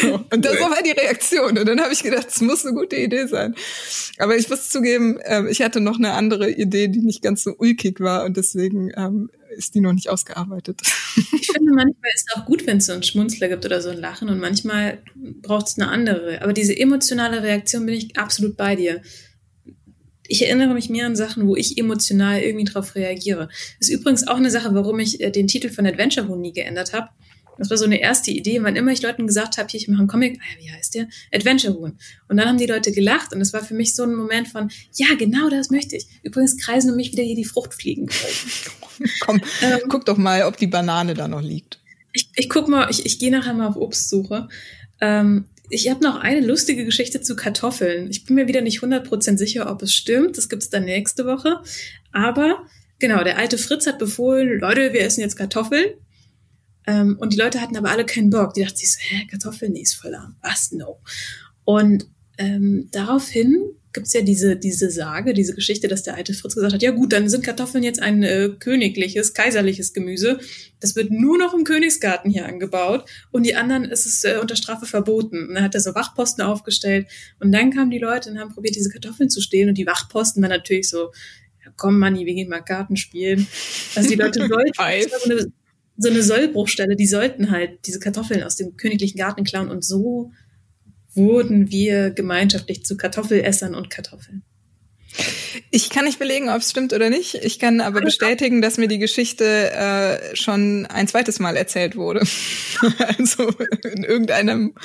[0.01, 0.15] So.
[0.31, 1.57] Und das war die Reaktion.
[1.57, 3.55] Und dann habe ich gedacht, es muss eine gute Idee sein.
[4.17, 7.55] Aber ich muss zugeben, äh, ich hatte noch eine andere Idee, die nicht ganz so
[7.57, 10.81] ulkig war und deswegen ähm, ist die noch nicht ausgearbeitet.
[11.15, 13.89] Ich finde, manchmal ist es auch gut, wenn es so einen Schmunzler gibt oder so
[13.89, 14.99] ein Lachen und manchmal
[15.41, 16.41] braucht es eine andere.
[16.41, 19.01] Aber diese emotionale Reaktion bin ich absolut bei dir.
[20.27, 23.47] Ich erinnere mich mehr an Sachen, wo ich emotional irgendwie drauf reagiere.
[23.79, 26.51] Das ist übrigens auch eine Sache, warum ich äh, den Titel von Adventure Moon nie
[26.51, 27.09] geändert habe
[27.57, 28.61] Das war so eine erste Idee.
[28.63, 31.07] Wann immer ich Leuten gesagt habe, hier, ich mache einen Comic, ah, wie heißt der?
[31.33, 31.97] Adventure Huhn.
[32.27, 34.69] Und dann haben die Leute gelacht und es war für mich so ein Moment von,
[34.93, 36.07] ja, genau das möchte ich.
[36.23, 38.09] Übrigens kreisen um mich wieder hier die Fruchtfliegen.
[39.19, 41.79] Komm, ähm, guck doch mal, ob die Banane da noch liegt.
[42.13, 44.47] Ich, ich guck mal, ich, ich gehe nachher mal auf Obstsuche.
[45.01, 48.09] Ähm, ich habe noch eine lustige Geschichte zu Kartoffeln.
[48.09, 50.37] Ich bin mir wieder nicht 100% sicher, ob es stimmt.
[50.37, 51.59] Das gibt's dann nächste Woche.
[52.11, 52.65] Aber
[52.99, 55.93] genau, der alte Fritz hat befohlen, Leute, wir essen jetzt Kartoffeln.
[56.87, 58.53] Ähm, und die Leute hatten aber alle keinen Bock.
[58.53, 60.35] Die dachten sich so, hä, Kartoffeln, nee, ist voll arm.
[60.41, 60.71] Was?
[60.71, 60.99] No.
[61.65, 66.73] Und ähm, daraufhin gibt's ja diese, diese Sage, diese Geschichte, dass der alte Fritz gesagt
[66.73, 70.39] hat, ja gut, dann sind Kartoffeln jetzt ein äh, königliches, kaiserliches Gemüse.
[70.79, 74.55] Das wird nur noch im Königsgarten hier angebaut und die anderen ist es äh, unter
[74.55, 75.47] Strafe verboten.
[75.47, 77.07] Und dann hat er so Wachposten aufgestellt
[77.39, 80.43] und dann kamen die Leute und haben probiert, diese Kartoffeln zu stehlen und die Wachposten
[80.43, 81.11] waren natürlich so,
[81.65, 83.47] ja, komm Manni, wir gehen mal Garten spielen.
[83.95, 85.53] Also die Leute sollten,
[85.97, 89.69] so eine, so eine Sollbruchstelle, die sollten halt diese Kartoffeln aus dem königlichen Garten klauen
[89.69, 90.31] und so
[91.13, 94.43] wurden wir gemeinschaftlich zu Kartoffelessern und Kartoffeln.
[95.71, 97.35] Ich kann nicht belegen, ob es stimmt oder nicht.
[97.35, 102.19] Ich kann aber bestätigen, dass mir die Geschichte äh, schon ein zweites Mal erzählt wurde.
[103.17, 103.49] also
[103.83, 104.75] in irgendeinem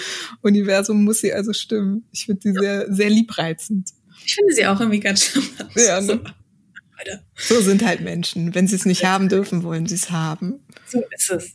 [0.40, 2.06] Universum muss sie also stimmen.
[2.12, 3.90] Ich finde sie sehr, sehr liebreizend.
[4.24, 5.76] Ich finde sie auch irgendwie ganz charmant.
[5.76, 6.20] Ja, ne?
[7.34, 8.54] So sind halt Menschen.
[8.54, 10.60] Wenn sie es nicht haben dürfen, wollen sie es haben.
[10.86, 11.52] So ist es.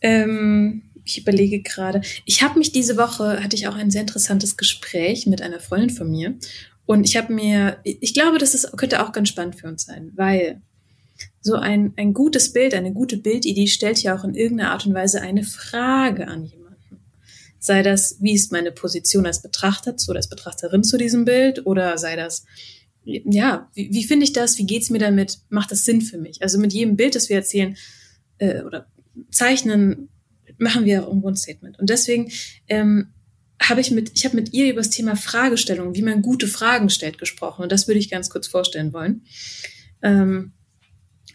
[0.00, 2.02] Ähm, ich überlege gerade.
[2.24, 5.90] Ich habe mich diese Woche, hatte ich auch ein sehr interessantes Gespräch mit einer Freundin
[5.90, 6.34] von mir.
[6.86, 10.12] Und ich habe mir, ich glaube, das ist, könnte auch ganz spannend für uns sein,
[10.14, 10.60] weil
[11.40, 14.94] so ein, ein gutes Bild, eine gute Bildidee stellt ja auch in irgendeiner Art und
[14.94, 17.00] Weise eine Frage an jemanden.
[17.58, 21.64] Sei das, wie ist meine Position als Betrachter oder als Betrachterin zu diesem Bild?
[21.66, 22.44] Oder sei das,
[23.04, 24.58] ja, wie, wie finde ich das?
[24.58, 25.38] Wie geht's mir damit?
[25.48, 26.42] Macht das Sinn für mich?
[26.42, 27.76] Also mit jedem Bild, das wir erzählen
[28.38, 28.86] äh, oder
[29.30, 30.08] zeichnen,
[30.58, 31.78] machen wir irgendwo ein Statement.
[31.78, 32.30] Und deswegen
[32.68, 33.08] ähm,
[33.60, 36.90] habe ich mit, ich habe mit ihr über das Thema Fragestellung, wie man gute Fragen
[36.90, 37.62] stellt, gesprochen.
[37.62, 39.22] Und das würde ich ganz kurz vorstellen wollen.
[40.02, 40.52] Ähm,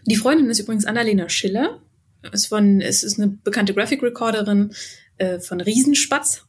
[0.05, 1.81] die Freundin ist übrigens Annalena Schiller.
[2.31, 4.73] Ist von, ist eine bekannte Graphic Recorderin
[5.17, 6.46] äh, von Riesenspatz.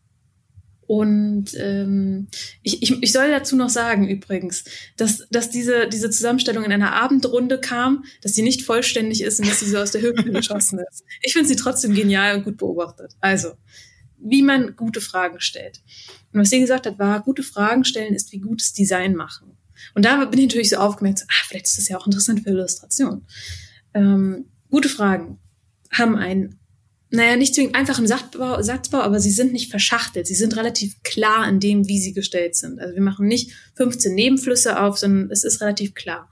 [0.89, 2.29] Und ähm,
[2.63, 4.65] ich, ich, ich soll dazu noch sagen übrigens,
[4.97, 9.47] dass, dass diese, diese Zusammenstellung in einer Abendrunde kam, dass sie nicht vollständig ist und
[9.47, 11.05] dass sie so aus der Hüfte geschossen ist.
[11.21, 13.13] Ich finde sie trotzdem genial und gut beobachtet.
[13.21, 13.53] Also,
[14.17, 15.83] wie man gute Fragen stellt.
[16.33, 19.59] Und was sie gesagt hat, war, gute Fragen stellen ist wie gutes Design machen.
[19.95, 22.45] Und da bin ich natürlich so aufgemerkt, so, ah, vielleicht ist das ja auch interessant
[22.45, 23.27] für Illustration.
[23.93, 25.39] Ähm, gute Fragen
[25.93, 26.58] haben einen
[27.11, 30.27] naja, nicht zwingend einfach im Satzbau, Satzbau, aber sie sind nicht verschachtelt.
[30.27, 32.81] Sie sind relativ klar in dem, wie sie gestellt sind.
[32.81, 36.31] Also wir machen nicht 15 Nebenflüsse auf, sondern es ist relativ klar.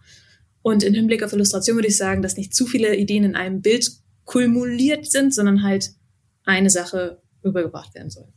[0.61, 3.63] Und im Hinblick auf Illustration würde ich sagen, dass nicht zu viele Ideen in einem
[3.63, 3.91] Bild
[4.25, 5.93] kumuliert sind, sondern halt
[6.45, 8.29] eine Sache rübergebracht werden soll.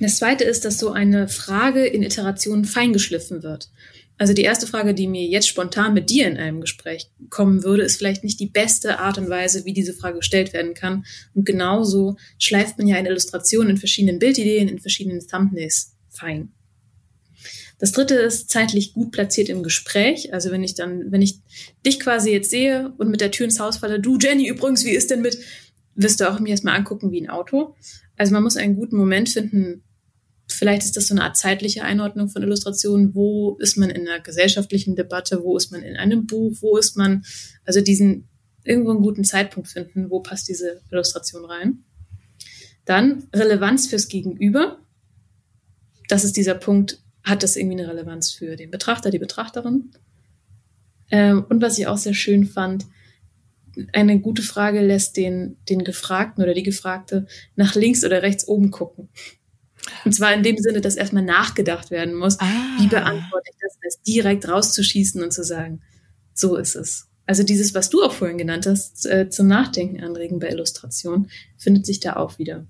[0.00, 3.70] Das zweite ist, dass so eine Frage in Iterationen feingeschliffen wird.
[4.20, 7.84] Also die erste Frage, die mir jetzt spontan mit dir in einem Gespräch kommen würde,
[7.84, 11.06] ist vielleicht nicht die beste Art und Weise, wie diese Frage gestellt werden kann.
[11.32, 16.52] Und genauso schleift man ja eine Illustration in verschiedenen Bildideen, in verschiedenen Thumbnails fein.
[17.78, 20.34] Das dritte ist zeitlich gut platziert im Gespräch.
[20.34, 21.40] Also wenn ich dann, wenn ich
[21.86, 24.90] dich quasi jetzt sehe und mit der Tür ins Haus falle, du Jenny übrigens, wie
[24.90, 25.38] ist denn mit,
[25.94, 27.74] wirst du auch mir erstmal angucken wie ein Auto.
[28.18, 29.82] Also man muss einen guten Moment finden,
[30.52, 33.14] Vielleicht ist das so eine Art zeitliche Einordnung von Illustrationen.
[33.14, 35.42] Wo ist man in einer gesellschaftlichen Debatte?
[35.42, 36.56] Wo ist man in einem Buch?
[36.60, 37.24] Wo ist man,
[37.64, 38.28] also diesen
[38.64, 41.84] irgendwo einen guten Zeitpunkt finden, wo passt diese Illustration rein?
[42.84, 44.78] Dann Relevanz fürs Gegenüber.
[46.08, 49.92] Das ist dieser Punkt, hat das irgendwie eine Relevanz für den Betrachter, die Betrachterin?
[51.10, 52.86] Ähm, und was ich auch sehr schön fand,
[53.92, 58.70] eine gute Frage lässt den, den Gefragten oder die Gefragte nach links oder rechts oben
[58.70, 59.08] gucken.
[60.04, 62.46] Und zwar in dem Sinne, dass erstmal nachgedacht werden muss, ah.
[62.78, 65.80] wie beantworte ich das, als direkt rauszuschießen und zu sagen,
[66.34, 67.06] so ist es.
[67.26, 71.86] Also dieses, was du auch vorhin genannt hast, äh, zum Nachdenken anregen bei Illustration, findet
[71.86, 72.66] sich da auch wieder.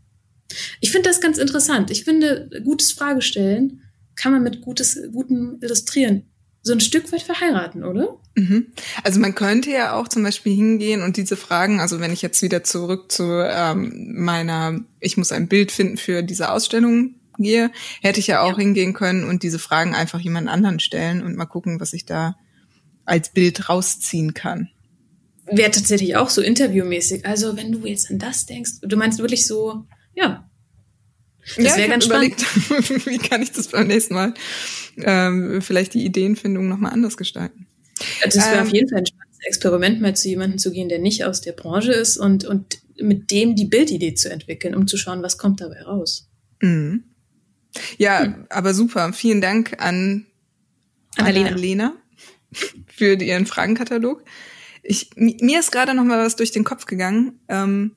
[0.81, 1.91] Ich finde das ganz interessant.
[1.91, 3.83] Ich finde, gutes Fragestellen
[4.17, 6.25] kann man mit gutes, gutem Illustrieren
[6.63, 8.19] so ein Stück weit verheiraten, oder?
[8.41, 8.67] Mhm.
[9.05, 12.41] Also man könnte ja auch zum Beispiel hingehen und diese Fragen, also wenn ich jetzt
[12.41, 17.71] wieder zurück zu ähm, meiner, ich muss ein Bild finden für diese Ausstellung gehe,
[18.01, 18.59] hätte ich ja auch ja.
[18.59, 22.37] hingehen können und diese Fragen einfach jemand anderen stellen und mal gucken, was ich da
[23.05, 24.71] als Bild rausziehen kann.
[25.53, 27.27] Wäre tatsächlich auch so interviewmäßig.
[27.27, 29.85] Also wenn du jetzt an das denkst, du meinst wirklich so,
[30.15, 30.49] ja.
[31.57, 33.07] Das ja, wäre ganz überlegt, spannend.
[33.07, 34.35] wie kann ich das beim nächsten Mal
[34.99, 37.67] ähm, vielleicht die Ideenfindung nochmal anders gestalten.
[38.25, 40.99] Das wäre ähm, auf jeden Fall ein spannendes Experiment, mal zu jemandem zu gehen, der
[40.99, 44.97] nicht aus der Branche ist und, und mit dem die Bildidee zu entwickeln, um zu
[44.97, 46.29] schauen, was kommt dabei raus.
[46.61, 47.05] Mhm.
[47.99, 48.47] Ja, hm.
[48.49, 49.13] aber super.
[49.13, 50.27] Vielen Dank an
[51.17, 51.95] Annalena, Annalena
[52.87, 54.25] für ihren Fragenkatalog.
[54.83, 57.41] Ich, mir ist gerade noch mal was durch den Kopf gegangen.
[57.49, 57.97] Ähm,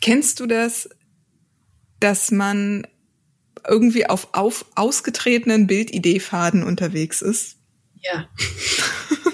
[0.00, 0.88] kennst du das,
[2.00, 2.86] dass man
[3.68, 7.55] irgendwie auf, auf ausgetretenen Bildidee-Faden unterwegs ist?
[8.12, 8.28] Ja.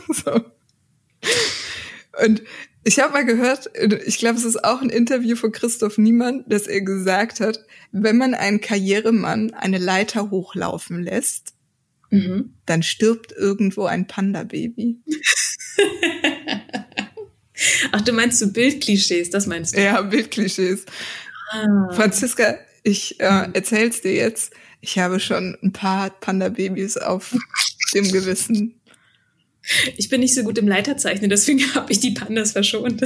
[0.24, 0.44] so.
[2.24, 2.42] Und
[2.84, 3.70] ich habe mal gehört,
[4.06, 8.18] ich glaube, es ist auch ein Interview von Christoph Niemann, dass er gesagt hat, wenn
[8.18, 11.54] man einen Karrieremann eine Leiter hochlaufen lässt,
[12.10, 12.54] mhm.
[12.66, 14.98] dann stirbt irgendwo ein Panda-Baby.
[17.92, 19.82] Ach, du meinst so Bildklischees, das meinst du?
[19.82, 20.84] Ja, Bildklischees.
[21.50, 21.92] Ah.
[21.92, 24.52] Franziska, ich äh, erzähl's dir jetzt.
[24.80, 27.36] Ich habe schon ein paar Panda-Babys auf
[27.94, 28.80] dem Gewissen.
[29.96, 33.02] Ich bin nicht so gut im Leiterzeichnen, deswegen habe ich die Pandas verschont.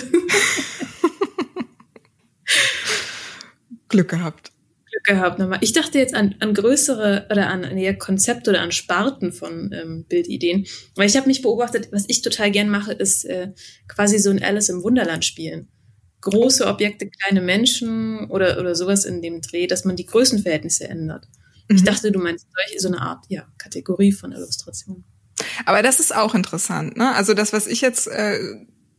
[3.88, 4.52] Glück gehabt.
[4.90, 5.58] Glück gehabt nochmal.
[5.60, 10.06] Ich dachte jetzt an, an größere oder an eher Konzepte oder an Sparten von ähm,
[10.08, 10.66] Bildideen.
[10.94, 13.52] Weil ich habe mich beobachtet, was ich total gern mache, ist äh,
[13.88, 15.68] quasi so ein Alice im Wunderland spielen.
[16.22, 21.26] Große Objekte, kleine Menschen oder, oder sowas in dem Dreh, dass man die Größenverhältnisse ändert.
[21.68, 21.76] Mhm.
[21.76, 25.04] Ich dachte, du meinst solche, so eine Art ja, Kategorie von Illustration.
[25.64, 27.14] Aber das ist auch interessant, ne?
[27.14, 28.38] Also das, was ich jetzt äh,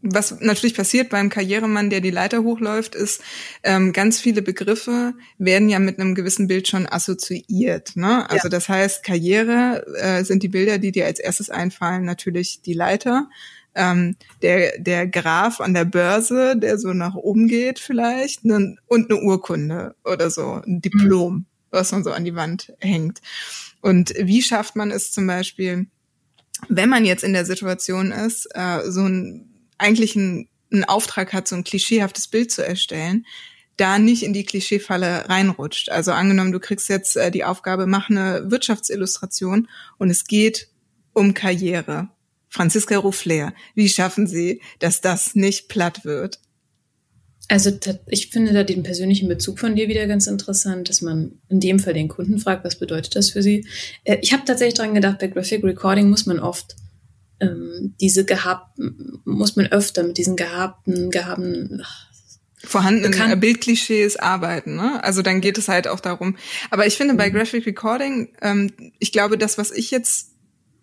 [0.01, 3.22] was natürlich passiert beim Karrieremann, der die Leiter hochläuft, ist,
[3.63, 7.95] ähm, ganz viele Begriffe werden ja mit einem gewissen Bild schon assoziiert.
[7.95, 8.30] Ne?
[8.30, 8.49] Also ja.
[8.49, 13.30] das heißt, Karriere äh, sind die Bilder, die dir als erstes einfallen, natürlich die Leiter.
[13.74, 19.11] Ähm, der, der Graph an der Börse, der so nach oben geht vielleicht, ne, und
[19.11, 21.45] eine Urkunde oder so, ein Diplom, mhm.
[21.72, 23.22] Was man so an die Wand hängt.
[23.82, 25.88] Und wie schafft man es zum Beispiel,
[26.70, 31.47] wenn man jetzt in der Situation ist, äh, so ein eigentlich ein, einen Auftrag hat,
[31.47, 33.26] so ein klischeehaftes Bild zu erstellen,
[33.78, 35.89] da nicht in die Klischeefalle reinrutscht.
[35.89, 40.70] Also angenommen, du kriegst jetzt äh, die Aufgabe, mach eine Wirtschaftsillustration und es geht
[41.13, 42.09] um Karriere.
[42.49, 46.39] Franziska Ruffler, wie schaffen Sie, dass das nicht platt wird?
[47.49, 47.71] Also
[48.07, 51.79] ich finde da den persönlichen Bezug von dir wieder ganz interessant, dass man in dem
[51.79, 53.65] Fall den Kunden fragt, was bedeutet das für sie.
[54.03, 56.75] Äh, ich habe tatsächlich dran gedacht, bei Graphic Recording muss man oft
[57.39, 61.83] ähm, diese gehabten, muss man öfter mit diesen gehabten, gehabten
[62.63, 64.75] vorhandenen Bekannt Bildklischees arbeiten.
[64.75, 65.03] Ne?
[65.03, 66.35] Also dann geht es halt auch darum.
[66.69, 67.33] Aber ich finde bei mhm.
[67.33, 70.31] Graphic Recording, ähm, ich glaube, das, was ich jetzt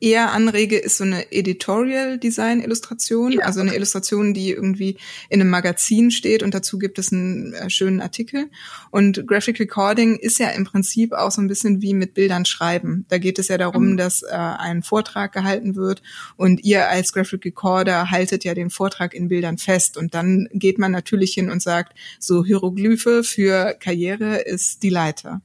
[0.04, 4.98] eher anrege, ist so eine Editorial Design Illustration, ja, also eine Illustration, die irgendwie
[5.30, 8.50] in einem Magazin steht und dazu gibt es einen äh, schönen Artikel.
[8.90, 13.06] Und Graphic Recording ist ja im Prinzip auch so ein bisschen wie mit Bildern schreiben.
[13.08, 13.96] Da geht es ja darum, mhm.
[13.96, 16.02] dass äh, ein Vortrag gehalten wird
[16.36, 20.78] und ihr als Graphic Recorder haltet ja den Vortrag in Bildern fest und dann geht
[20.78, 25.40] man natürlich hin und sagt, so Hieroglyphe für Karriere ist die Leiter.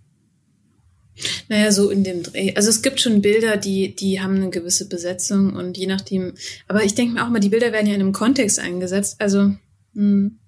[1.47, 2.53] Naja, so in dem Dreh.
[2.55, 6.33] Also es gibt schon Bilder, die, die haben eine gewisse Besetzung und je nachdem,
[6.67, 9.15] aber ich denke mir auch mal, die Bilder werden ja in einem Kontext eingesetzt.
[9.19, 9.57] Also mh,
[9.93, 10.39] hm,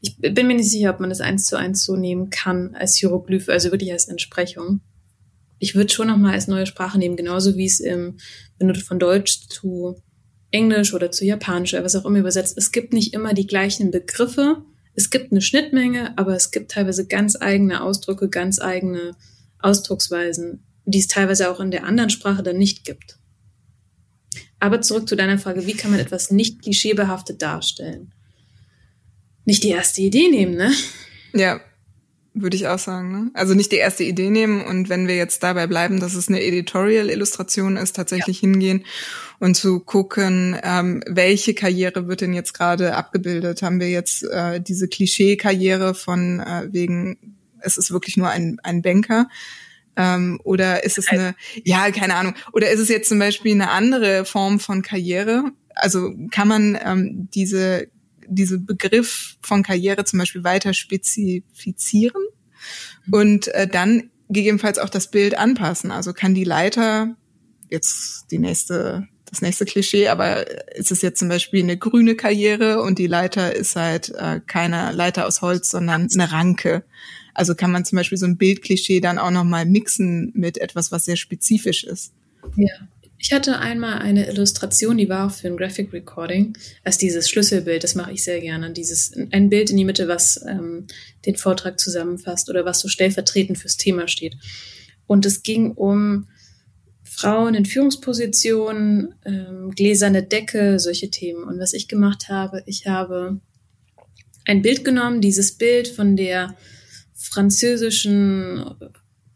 [0.00, 2.96] ich bin mir nicht sicher, ob man das eins zu eins so nehmen kann als
[2.96, 4.80] Hieroglyph, also wirklich als Entsprechung.
[5.58, 8.18] Ich würde schon noch mal als neue Sprache nehmen, genauso wie es im,
[8.58, 9.96] wenn du von Deutsch zu
[10.50, 12.56] Englisch oder zu Japanisch oder was auch immer übersetzt.
[12.56, 14.62] Es gibt nicht immer die gleichen Begriffe.
[14.94, 19.16] Es gibt eine Schnittmenge, aber es gibt teilweise ganz eigene Ausdrücke, ganz eigene
[19.60, 23.18] Ausdrucksweisen, die es teilweise auch in der anderen Sprache dann nicht gibt.
[24.58, 28.12] Aber zurück zu deiner Frage, wie kann man etwas nicht klischeebehaftet darstellen?
[29.44, 30.72] Nicht die erste Idee nehmen, ne?
[31.34, 31.60] Ja,
[32.36, 33.12] würde ich auch sagen.
[33.12, 33.30] Ne?
[33.34, 36.42] Also nicht die erste Idee nehmen und wenn wir jetzt dabei bleiben, dass es eine
[36.42, 38.48] Editorial-Illustration ist, tatsächlich ja.
[38.48, 38.84] hingehen
[39.38, 43.62] und zu gucken, ähm, welche Karriere wird denn jetzt gerade abgebildet?
[43.62, 48.82] Haben wir jetzt äh, diese Klischee-Karriere von äh, wegen es ist wirklich nur ein, ein
[48.82, 49.28] Banker.
[49.96, 51.34] Ähm, oder ist es eine,
[51.64, 55.52] ja, keine Ahnung, oder ist es jetzt zum Beispiel eine andere Form von Karriere?
[55.74, 57.88] Also kann man ähm, diese,
[58.26, 62.22] diese Begriff von Karriere zum Beispiel weiter spezifizieren
[63.10, 65.90] und äh, dann gegebenenfalls auch das Bild anpassen.
[65.90, 67.16] Also kann die Leiter
[67.70, 70.46] jetzt die nächste das nächste Klischee, aber
[70.76, 74.92] ist es jetzt zum Beispiel eine grüne Karriere und die Leiter ist halt äh, keine
[74.92, 76.84] Leiter aus Holz, sondern eine Ranke.
[77.36, 81.04] Also kann man zum Beispiel so ein Bildklischee dann auch nochmal mixen mit etwas, was
[81.04, 82.14] sehr spezifisch ist.
[82.56, 82.88] Ja.
[83.18, 87.84] Ich hatte einmal eine Illustration, die war auch für ein Graphic Recording, als dieses Schlüsselbild,
[87.84, 90.86] das mache ich sehr gerne, dieses ein Bild in die Mitte, was ähm,
[91.26, 94.36] den Vortrag zusammenfasst oder was so stellvertretend fürs Thema steht.
[95.06, 96.28] Und es ging um
[97.04, 101.44] Frauen in Führungspositionen, ähm, gläserne Decke, solche Themen.
[101.44, 103.40] Und was ich gemacht habe, ich habe
[104.46, 106.56] ein Bild genommen, dieses Bild von der
[107.30, 108.64] französischen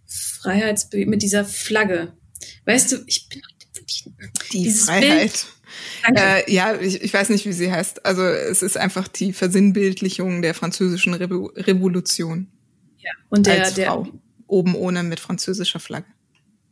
[0.07, 2.12] Freiheitsbewegung mit dieser Flagge.
[2.64, 3.43] Weißt du, ich bin
[4.53, 5.47] die Freiheit.
[6.14, 8.05] Äh, ja, ich, ich weiß nicht, wie sie heißt.
[8.05, 12.49] Also es ist einfach die Versinnbildlichung der französischen Re Revolution.
[12.99, 14.05] Ja, und der, als Frau.
[14.05, 14.12] Der,
[14.47, 16.07] oben ohne mit französischer Flagge.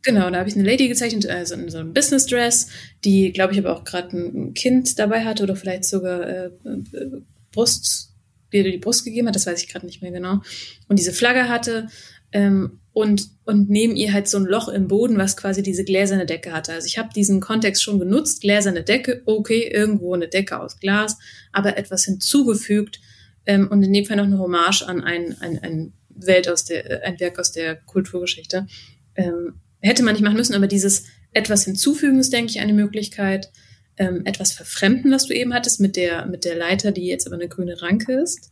[0.03, 2.69] Genau, da habe ich eine Lady gezeichnet, also in so einem Business Dress,
[3.03, 7.21] die, glaube ich, aber auch gerade ein Kind dabei hatte oder vielleicht sogar äh, äh,
[7.51, 8.08] Brust,
[8.51, 10.41] die die Brust gegeben hat, das weiß ich gerade nicht mehr genau.
[10.87, 11.87] Und diese Flagge hatte
[12.31, 16.25] ähm, und, und neben ihr halt so ein Loch im Boden, was quasi diese gläserne
[16.25, 16.73] Decke hatte.
[16.73, 21.17] Also ich habe diesen Kontext schon genutzt, gläserne Decke, okay, irgendwo eine Decke aus Glas,
[21.51, 22.99] aber etwas hinzugefügt
[23.45, 27.03] ähm, und in dem Fall noch eine Hommage an ein, ein, ein Welt aus der,
[27.05, 28.67] ein Werk aus der Kulturgeschichte.
[29.15, 33.51] Ähm, hätte man nicht machen müssen, aber dieses etwas hinzufügen ist, denke ich, eine Möglichkeit.
[33.99, 37.35] Ähm, etwas verfremden, was du eben hattest, mit der, mit der Leiter, die jetzt aber
[37.35, 38.49] eine grüne Ranke ist.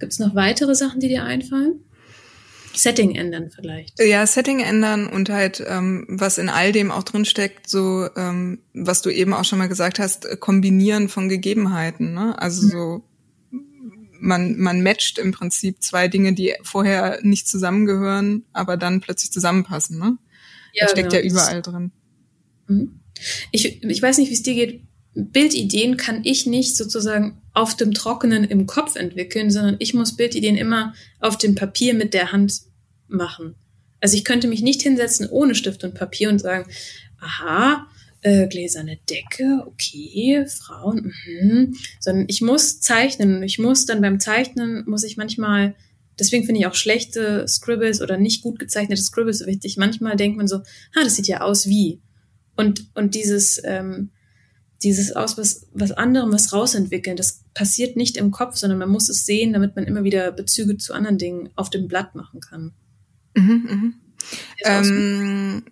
[0.00, 1.84] Gibt es noch weitere Sachen, die dir einfallen?
[2.74, 4.00] Setting ändern vielleicht.
[4.00, 8.60] Ja, Setting ändern und halt, ähm, was in all dem auch drin steckt, so, ähm,
[8.72, 12.14] was du eben auch schon mal gesagt hast, kombinieren von Gegebenheiten.
[12.14, 12.34] Ne?
[12.40, 12.70] Also mhm.
[12.70, 13.04] so
[14.22, 19.98] man, man matcht im Prinzip zwei Dinge, die vorher nicht zusammengehören, aber dann plötzlich zusammenpassen.
[19.98, 20.16] Ne?
[20.72, 21.22] Ja, das steckt genau.
[21.22, 21.92] ja überall drin.
[22.68, 23.00] Mhm.
[23.50, 24.82] Ich, ich weiß nicht, wie es dir geht.
[25.14, 30.56] Bildideen kann ich nicht sozusagen auf dem Trockenen im Kopf entwickeln, sondern ich muss Bildideen
[30.56, 32.62] immer auf dem Papier mit der Hand
[33.08, 33.54] machen.
[34.00, 36.70] Also ich könnte mich nicht hinsetzen ohne Stift und Papier und sagen,
[37.20, 37.86] aha,
[38.22, 41.74] äh, gläserne Decke, okay, Frauen, mhm.
[42.00, 45.74] sondern ich muss zeichnen und ich muss dann beim Zeichnen, muss ich manchmal,
[46.18, 49.76] deswegen finde ich auch schlechte Scribbles oder nicht gut gezeichnete Scribbles so wichtig.
[49.76, 52.00] Manchmal denkt man so, ah, das sieht ja aus wie.
[52.62, 54.10] Und, und dieses, ähm,
[54.82, 59.08] dieses aus was, was anderem was rausentwickeln, das passiert nicht im Kopf, sondern man muss
[59.08, 62.72] es sehen, damit man immer wieder Bezüge zu anderen Dingen auf dem Blatt machen kann.
[63.34, 63.94] Mhm, mhm.
[64.64, 65.62] Ähm,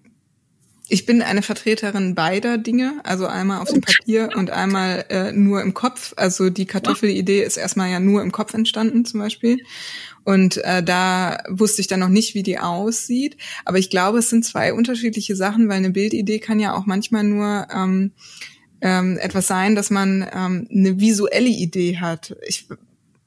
[0.89, 5.63] ich bin eine Vertreterin beider Dinge, also einmal auf dem Papier und einmal äh, nur
[5.63, 6.13] im Kopf.
[6.17, 9.59] Also die Kartoffelidee ist erstmal ja nur im Kopf entstanden zum Beispiel.
[10.25, 13.37] Und äh, da wusste ich dann noch nicht, wie die aussieht.
[13.65, 17.25] Aber ich glaube, es sind zwei unterschiedliche Sachen, weil eine Bildidee kann ja auch manchmal
[17.25, 18.13] nur ähm,
[18.81, 22.37] ähm, etwas sein, dass man ähm, eine visuelle Idee hat.
[22.47, 22.69] Ich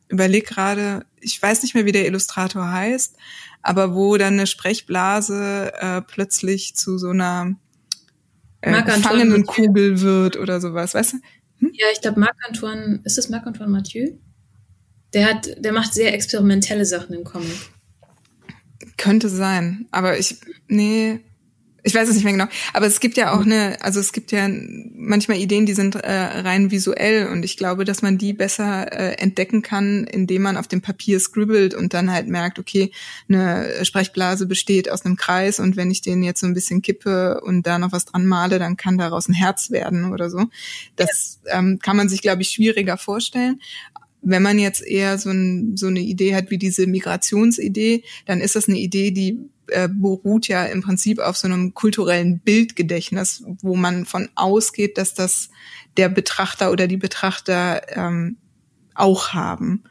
[0.08, 3.16] überlege gerade, ich weiß nicht mehr, wie der Illustrator heißt,
[3.62, 7.56] aber wo dann eine Sprechblase äh, plötzlich zu so einer
[8.62, 11.18] äh, gefangenen Kugel wird oder sowas, weißt du?
[11.60, 11.72] Hm?
[11.74, 14.12] Ja, ich glaube, Marc-Antoine, ist das Marc-Antoine Mathieu?
[15.14, 17.56] Der hat, der macht sehr experimentelle Sachen im Comic.
[18.98, 20.38] Könnte sein, aber ich,
[20.68, 21.20] nee,
[21.86, 22.48] ich weiß es nicht mehr genau.
[22.72, 24.48] Aber es gibt ja auch eine, also es gibt ja
[24.96, 29.16] manchmal Ideen, die sind äh, rein visuell und ich glaube, dass man die besser äh,
[29.16, 32.92] entdecken kann, indem man auf dem Papier scribbelt und dann halt merkt, okay,
[33.28, 37.42] eine Sprechblase besteht aus einem Kreis und wenn ich den jetzt so ein bisschen kippe
[37.42, 40.46] und da noch was dran male, dann kann daraus ein Herz werden oder so.
[40.96, 43.60] Das ähm, kann man sich, glaube ich, schwieriger vorstellen.
[44.24, 48.56] Wenn man jetzt eher so, ein, so eine Idee hat wie diese Migrationsidee, dann ist
[48.56, 53.76] das eine Idee, die äh, beruht ja im Prinzip auf so einem kulturellen Bildgedächtnis, wo
[53.76, 55.50] man von ausgeht, dass das
[55.98, 58.38] der Betrachter oder die Betrachter ähm,
[58.96, 59.84] auch haben.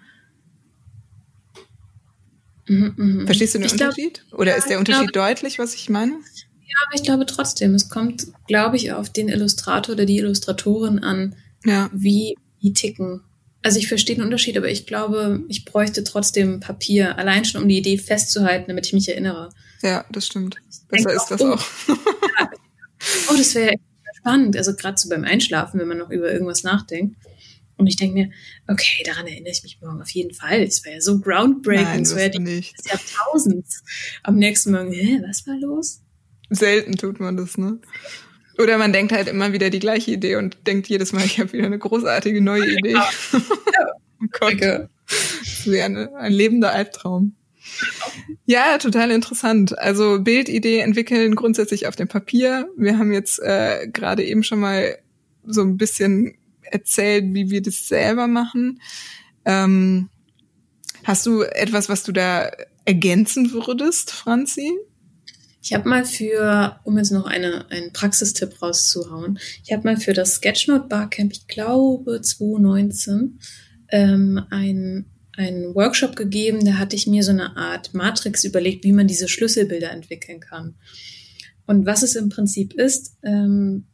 [2.68, 3.26] Mhm, mh.
[3.26, 4.24] Verstehst du den ich Unterschied?
[4.28, 6.12] Glaub, oder ja, ist der Unterschied glaub, deutlich, was ich meine?
[6.12, 11.01] Ja, aber ich glaube trotzdem, es kommt, glaube ich, auf den Illustrator oder die Illustratorin
[11.01, 11.91] an, ja.
[11.93, 13.22] wie die ticken.
[13.62, 17.68] Also ich verstehe den Unterschied, aber ich glaube, ich bräuchte trotzdem Papier, allein schon um
[17.68, 19.50] die Idee festzuhalten, damit ich mich erinnere.
[19.82, 20.56] Ja, das stimmt.
[20.88, 21.64] Besser ist das oh, auch.
[23.30, 23.74] oh, das wäre
[24.16, 24.56] spannend.
[24.56, 27.16] Also gerade so beim Einschlafen, wenn man noch über irgendwas nachdenkt.
[27.76, 28.30] Und ich denke mir,
[28.68, 30.62] okay, daran erinnere ich mich morgen auf jeden Fall.
[30.62, 31.84] Es wäre ja so groundbreaking.
[31.84, 33.82] Nein, das wäre das Jahrtausends.
[34.22, 36.00] Am nächsten Morgen, hä, was war los?
[36.50, 37.80] Selten tut man das, ne?
[38.59, 41.53] Oder man denkt halt immer wieder die gleiche Idee und denkt jedes Mal, ich habe
[41.53, 42.92] wieder eine großartige neue Idee.
[42.92, 43.09] Ja.
[43.32, 44.61] oh Gott.
[44.61, 47.34] Das wäre eine, ein lebender Albtraum.
[48.44, 49.78] Ja, total interessant.
[49.78, 52.68] Also Bildidee entwickeln grundsätzlich auf dem Papier.
[52.76, 54.98] Wir haben jetzt äh, gerade eben schon mal
[55.44, 58.80] so ein bisschen erzählt, wie wir das selber machen.
[59.44, 60.09] Ähm,
[61.05, 62.50] hast du etwas, was du da
[62.84, 64.72] ergänzen würdest, Franzi?
[65.62, 70.12] Ich habe mal für, um jetzt noch eine, einen Praxistipp rauszuhauen, ich habe mal für
[70.12, 73.38] das Sketchnote Barcamp, ich glaube 2019,
[73.90, 75.06] ähm, ein,
[75.36, 79.28] einen Workshop gegeben, da hatte ich mir so eine Art Matrix überlegt, wie man diese
[79.28, 80.74] Schlüsselbilder entwickeln kann.
[81.66, 83.86] Und was es im Prinzip ist, ähm,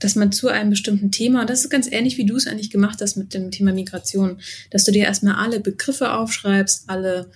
[0.00, 2.70] dass man zu einem bestimmten Thema, und das ist ganz ähnlich, wie du es eigentlich
[2.70, 4.38] gemacht hast mit dem Thema Migration,
[4.70, 7.30] dass du dir erstmal alle Begriffe aufschreibst, alle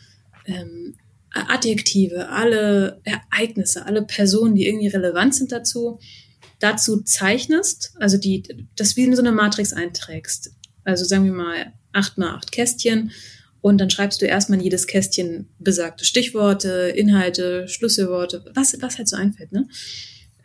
[0.44, 0.96] ähm,
[1.33, 5.99] Adjektive, alle Ereignisse, alle Personen, die irgendwie relevant sind dazu,
[6.59, 8.43] dazu zeichnest, also die,
[8.76, 10.53] das wie in so eine Matrix einträgst.
[10.85, 13.11] Also sagen wir mal acht mal acht Kästchen
[13.61, 19.09] und dann schreibst du erstmal in jedes Kästchen besagte Stichworte, Inhalte, Schlüsselworte, was, was halt
[19.09, 19.68] so einfällt, ne?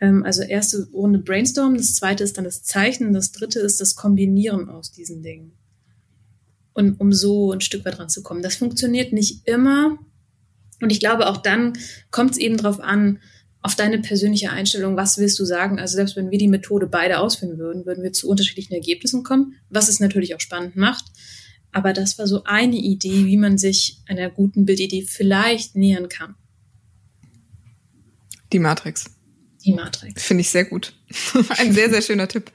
[0.00, 3.94] Ähm, also erste Runde Brainstorm, das zweite ist dann das Zeichnen, das dritte ist das
[3.94, 5.52] Kombinieren aus diesen Dingen.
[6.72, 8.42] Und um so ein Stück weit ranzukommen.
[8.42, 9.96] Das funktioniert nicht immer.
[10.80, 11.74] Und ich glaube, auch dann
[12.10, 13.20] kommt es eben darauf an,
[13.64, 15.80] auf deine persönliche Einstellung, was willst du sagen?
[15.80, 19.54] Also selbst wenn wir die Methode beide ausführen würden, würden wir zu unterschiedlichen Ergebnissen kommen,
[19.70, 21.06] was es natürlich auch spannend macht.
[21.72, 26.34] Aber das war so eine Idee, wie man sich einer guten Bildidee vielleicht nähern kann.
[28.52, 29.06] Die Matrix.
[29.64, 30.22] Die Matrix.
[30.22, 30.92] Finde ich sehr gut.
[31.56, 32.52] Ein sehr, sehr schöner Tipp.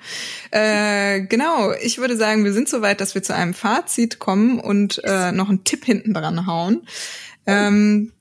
[0.52, 5.02] Äh, genau, ich würde sagen, wir sind soweit, dass wir zu einem Fazit kommen und
[5.04, 6.84] äh, noch einen Tipp hinten dran hauen.
[7.50, 8.12] Ähm,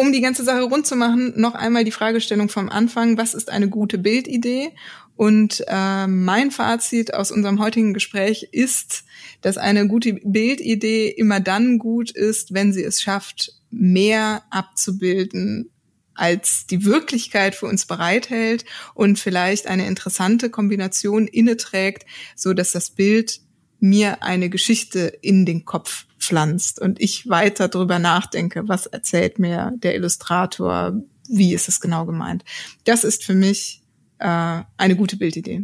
[0.00, 3.50] um die ganze Sache rund zu machen, noch einmal die Fragestellung vom Anfang, was ist
[3.50, 4.70] eine gute Bildidee?
[5.14, 9.04] Und äh, mein Fazit aus unserem heutigen Gespräch ist,
[9.42, 15.68] dass eine gute Bildidee immer dann gut ist, wenn sie es schafft, mehr abzubilden,
[16.14, 18.64] als die Wirklichkeit für uns bereithält
[18.94, 22.06] und vielleicht eine interessante Kombination inne trägt,
[22.36, 23.40] so dass das Bild
[23.80, 29.72] mir eine Geschichte in den Kopf pflanzt und ich weiter darüber nachdenke, was erzählt mir
[29.76, 32.44] der Illustrator, wie ist es genau gemeint.
[32.84, 33.82] Das ist für mich
[34.18, 35.62] äh, eine gute Bildidee.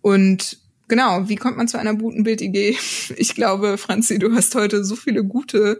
[0.00, 2.76] Und genau, wie kommt man zu einer guten Bildidee?
[3.16, 5.78] Ich glaube, Franzi, du hast heute so viele gute,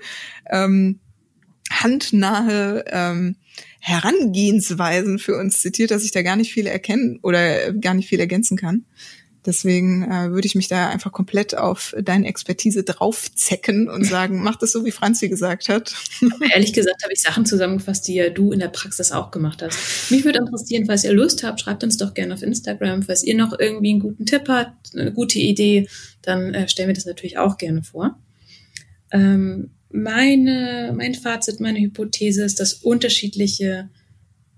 [0.50, 1.00] ähm,
[1.70, 3.36] handnahe ähm,
[3.80, 8.20] Herangehensweisen für uns zitiert, dass ich da gar nicht viel erkennen oder gar nicht viel
[8.20, 8.84] ergänzen kann.
[9.44, 14.56] Deswegen äh, würde ich mich da einfach komplett auf deine Expertise draufzecken und sagen, mach
[14.56, 15.94] das so, wie Franzi gesagt hat.
[16.54, 20.10] Ehrlich gesagt habe ich Sachen zusammengefasst, die ja du in der Praxis auch gemacht hast.
[20.10, 23.02] Mich würde interessieren, falls ihr Lust habt, schreibt uns doch gerne auf Instagram.
[23.02, 25.88] Falls ihr noch irgendwie einen guten Tipp habt, eine gute Idee,
[26.22, 28.18] dann äh, stellen wir das natürlich auch gerne vor.
[29.10, 33.90] Ähm, meine, mein Fazit, meine Hypothese ist, dass unterschiedliche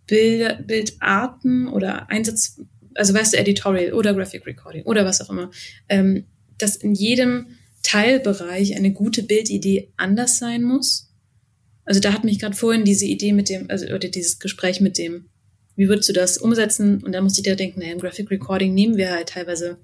[0.06, 2.60] Bild, Bildarten oder Einsatz,
[2.94, 5.50] also weißt du, Editorial oder Graphic Recording oder was auch immer,
[5.88, 6.24] ähm,
[6.58, 7.46] dass in jedem
[7.82, 11.12] Teilbereich eine gute Bildidee anders sein muss.
[11.84, 14.96] Also da hat mich gerade vorhin diese Idee mit dem, also oder dieses Gespräch mit
[14.96, 15.26] dem,
[15.76, 17.02] wie würdest du das umsetzen?
[17.02, 19.78] Und da musste ich da denken, naja, im Graphic Recording nehmen wir halt teilweise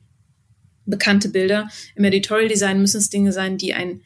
[0.86, 1.68] bekannte Bilder.
[1.96, 4.02] Im Editorial Design müssen es Dinge sein, die ein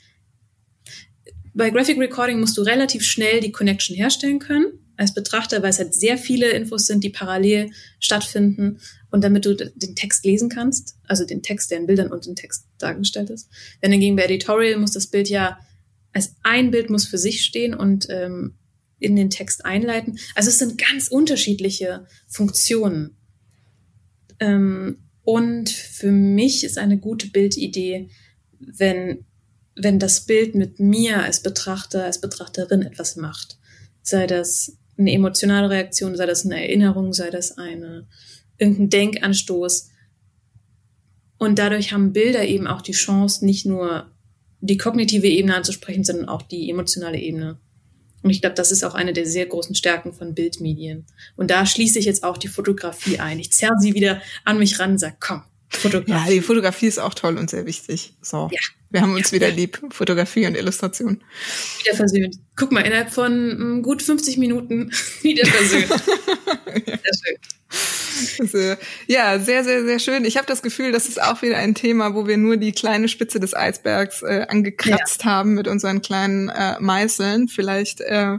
[1.57, 5.79] bei Graphic Recording musst du relativ schnell die Connection herstellen können als Betrachter, weil es
[5.79, 8.81] halt sehr viele Infos sind, die parallel stattfinden
[9.11, 12.37] und damit du den Text lesen kannst, also den Text, der in Bildern und in
[12.37, 13.49] Text dargestellt ist.
[13.81, 15.59] Wenn hingegen bei Editorial muss das Bild ja
[16.13, 18.55] als ein Bild muss für sich stehen und ähm,
[19.01, 20.19] in den Text einleiten.
[20.37, 23.17] Also es sind ganz unterschiedliche Funktionen.
[24.39, 28.11] Ähm, und für mich ist eine gute Bildidee,
[28.61, 29.25] wenn
[29.77, 33.59] wenn das Bild mit mir als Betrachter, als Betrachterin etwas macht.
[34.03, 38.07] Sei das eine emotionale Reaktion, sei das eine Erinnerung, sei das eine,
[38.59, 39.91] irgendein Denkanstoß.
[41.39, 44.11] Und dadurch haben Bilder eben auch die Chance, nicht nur
[44.61, 47.59] die kognitive Ebene anzusprechen, sondern auch die emotionale Ebene.
[48.23, 51.05] Und ich glaube, das ist auch eine der sehr großen Stärken von Bildmedien.
[51.37, 53.39] Und da schließe ich jetzt auch die Fotografie ein.
[53.39, 55.43] Ich zerre sie wieder an mich ran und sage, komm,
[55.77, 56.11] Fotografie.
[56.11, 58.15] Ja, die Fotografie ist auch toll und sehr wichtig.
[58.23, 58.49] So.
[58.53, 58.61] Ja.
[58.91, 59.37] Wir haben uns ja.
[59.37, 59.81] wieder lieb.
[59.91, 61.23] Fotografie und Illustration.
[61.83, 62.37] Wieder versöhnt.
[62.57, 65.91] Guck mal, innerhalb von mm, gut 50 Minuten wieder versöhnt.
[66.87, 66.97] ja.
[67.05, 67.37] Sehr schön.
[68.39, 70.25] Also, ja, sehr, sehr, sehr schön.
[70.25, 73.09] Ich habe das Gefühl, das ist auch wieder ein Thema, wo wir nur die kleine
[73.09, 75.31] Spitze des Eisbergs äh, angekratzt ja.
[75.31, 77.49] haben mit unseren kleinen äh, Meißeln.
[77.49, 78.39] Vielleicht äh,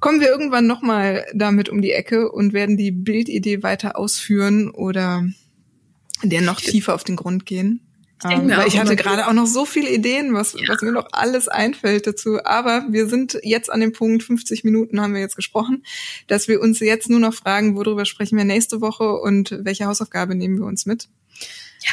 [0.00, 5.24] kommen wir irgendwann nochmal damit um die Ecke und werden die Bildidee weiter ausführen oder
[6.30, 7.80] der noch tiefer auf den Grund gehen.
[8.24, 10.60] Ich, ähm, weil ich hatte gerade auch noch so viele Ideen, was, ja.
[10.68, 12.42] was mir noch alles einfällt dazu.
[12.44, 15.84] Aber wir sind jetzt an dem Punkt, 50 Minuten haben wir jetzt gesprochen,
[16.26, 20.34] dass wir uns jetzt nur noch fragen, worüber sprechen wir nächste Woche und welche Hausaufgabe
[20.34, 21.08] nehmen wir uns mit.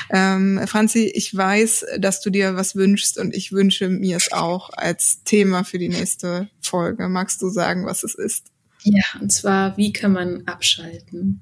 [0.10, 0.36] Ja.
[0.36, 4.70] Ähm, Franzi, ich weiß, dass du dir was wünschst und ich wünsche mir es auch
[4.72, 7.10] als Thema für die nächste Folge.
[7.10, 8.46] Magst du sagen, was es ist?
[8.84, 11.42] Ja, und zwar, wie kann man abschalten?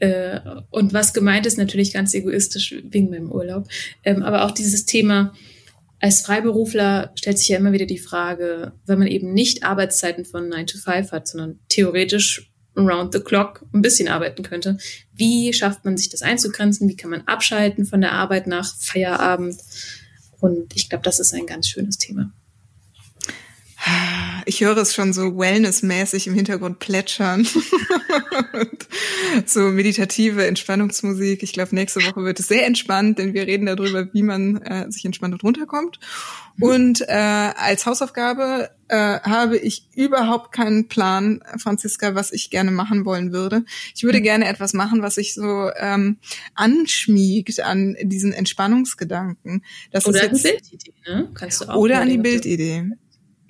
[0.00, 0.40] Äh,
[0.70, 3.68] und was gemeint ist, natürlich ganz egoistisch wegen meinem Urlaub.
[4.02, 5.32] Ähm, aber auch dieses Thema,
[6.00, 10.48] als Freiberufler stellt sich ja immer wieder die Frage, wenn man eben nicht Arbeitszeiten von
[10.48, 14.78] 9 to 5 hat, sondern theoretisch around the clock ein bisschen arbeiten könnte.
[15.12, 16.88] Wie schafft man sich das einzugrenzen?
[16.88, 19.60] Wie kann man abschalten von der Arbeit nach Feierabend?
[20.40, 22.32] Und ich glaube, das ist ein ganz schönes Thema.
[24.46, 27.46] Ich höre es schon so wellnessmäßig im Hintergrund plätschern.
[29.46, 31.42] so meditative Entspannungsmusik.
[31.42, 34.90] Ich glaube, nächste Woche wird es sehr entspannt, denn wir reden darüber, wie man äh,
[34.90, 36.00] sich entspannt und runterkommt.
[36.60, 43.04] Und äh, als Hausaufgabe äh, habe ich überhaupt keinen Plan, Franziska, was ich gerne machen
[43.04, 43.64] wollen würde.
[43.94, 46.18] Ich würde gerne etwas machen, was sich so ähm,
[46.54, 49.64] anschmiegt an diesen Entspannungsgedanken.
[49.90, 51.30] Das oder ist jetzt, an die Bildidee, ne?
[51.34, 52.90] Kannst du auch oder an die Bildidee.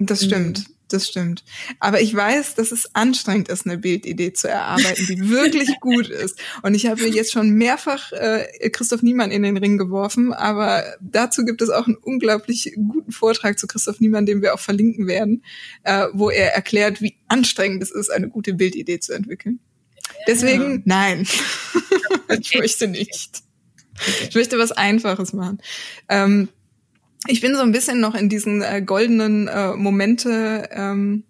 [0.01, 0.59] Das stimmt.
[0.59, 0.75] Mhm.
[0.91, 1.45] Das stimmt.
[1.79, 6.37] Aber ich weiß, dass es anstrengend ist, eine Bildidee zu erarbeiten, die wirklich gut ist.
[6.63, 10.83] Und ich habe mir jetzt schon mehrfach äh, Christoph Niemann in den Ring geworfen, aber
[11.01, 15.07] dazu gibt es auch einen unglaublich guten Vortrag zu Christoph Niemann, den wir auch verlinken
[15.07, 15.45] werden,
[15.85, 19.61] äh, wo er erklärt, wie anstrengend es ist, eine gute Bildidee zu entwickeln.
[20.27, 21.27] Deswegen, nein,
[22.41, 23.43] ich möchte nicht.
[24.29, 25.59] Ich möchte was Einfaches machen.
[26.09, 26.49] Ähm,
[27.29, 31.25] ich bin so ein bisschen noch in diesen äh, goldenen äh, Momente, ähm,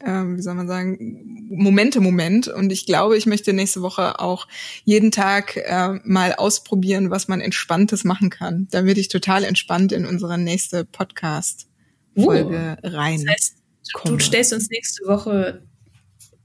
[0.00, 2.48] äh, wie soll man sagen, Momente-Moment.
[2.48, 4.46] Und ich glaube, ich möchte nächste Woche auch
[4.84, 8.68] jeden Tag äh, mal ausprobieren, was man Entspanntes machen kann.
[8.70, 13.24] Da werde ich total entspannt in unsere nächste Podcast-Folge uh, rein.
[13.24, 13.56] Das heißt,
[14.04, 15.62] du stellst uns nächste Woche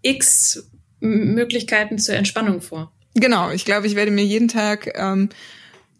[0.01, 0.69] x
[0.99, 2.91] Möglichkeiten zur Entspannung vor.
[3.15, 5.29] Genau, ich glaube, ich werde mir jeden Tag ähm,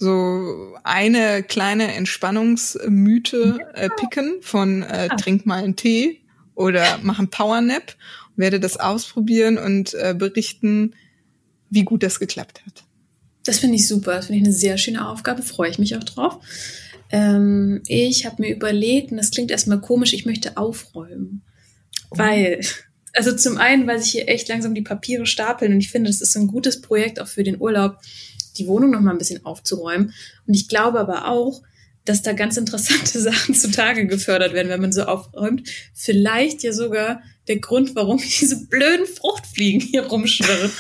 [0.04, 6.22] so eine kleine Entspannungsmythe äh, picken von äh, trink mal einen Tee
[6.56, 7.95] oder mach einen Powernap,
[8.36, 10.93] werde das ausprobieren und äh, berichten,
[11.70, 12.84] wie gut das geklappt hat.
[13.45, 14.16] Das finde ich super.
[14.16, 15.41] Das finde ich eine sehr schöne Aufgabe.
[15.41, 16.39] Freue ich mich auch drauf.
[17.10, 21.43] Ähm, ich habe mir überlegt, und das klingt erstmal komisch, ich möchte aufräumen.
[22.10, 22.18] Oh.
[22.18, 22.62] Weil,
[23.14, 26.22] also zum einen, weil sich hier echt langsam die Papiere stapeln und ich finde, das
[26.22, 27.99] ist so ein gutes Projekt auch für den Urlaub
[28.58, 30.14] die Wohnung noch mal ein bisschen aufzuräumen.
[30.47, 31.62] Und ich glaube aber auch,
[32.06, 35.70] dass da ganz interessante Sachen zutage gefördert werden, wenn man so aufräumt.
[35.93, 40.72] Vielleicht ja sogar der Grund, warum diese blöden Fruchtfliegen hier rumschwirren.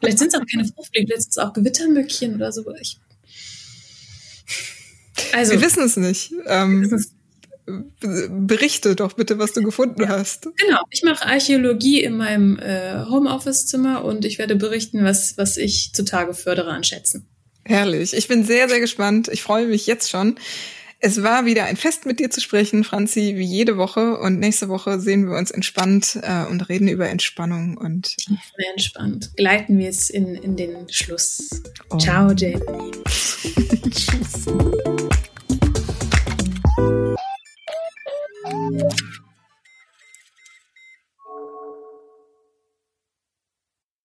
[0.00, 2.64] vielleicht sind es auch keine Fruchtfliegen, vielleicht sind es auch Gewittermückchen oder so.
[2.80, 2.98] Ich
[5.32, 6.32] also, wir wissen es nicht.
[6.46, 6.88] Ähm,
[8.00, 10.48] berichte doch bitte, was du gefunden hast.
[10.56, 15.92] Genau, ich mache Archäologie in meinem äh, Homeoffice-Zimmer und ich werde berichten, was, was ich
[15.92, 17.26] zutage fördere an Schätzen.
[17.64, 18.14] Herrlich.
[18.14, 19.28] Ich bin sehr, sehr gespannt.
[19.28, 20.38] Ich freue mich jetzt schon.
[21.00, 24.18] Es war wieder ein Fest mit dir zu sprechen, Franzi, wie jede Woche.
[24.18, 28.16] Und nächste Woche sehen wir uns entspannt äh, und reden über Entspannung und.
[28.16, 29.30] Sehr entspannt.
[29.36, 31.50] Gleiten wir es in, in den Schluss.
[31.90, 31.98] Oh.
[31.98, 32.90] Ciao, Jamie.
[33.90, 34.46] Tschüss.
[38.70, 39.27] Thank you.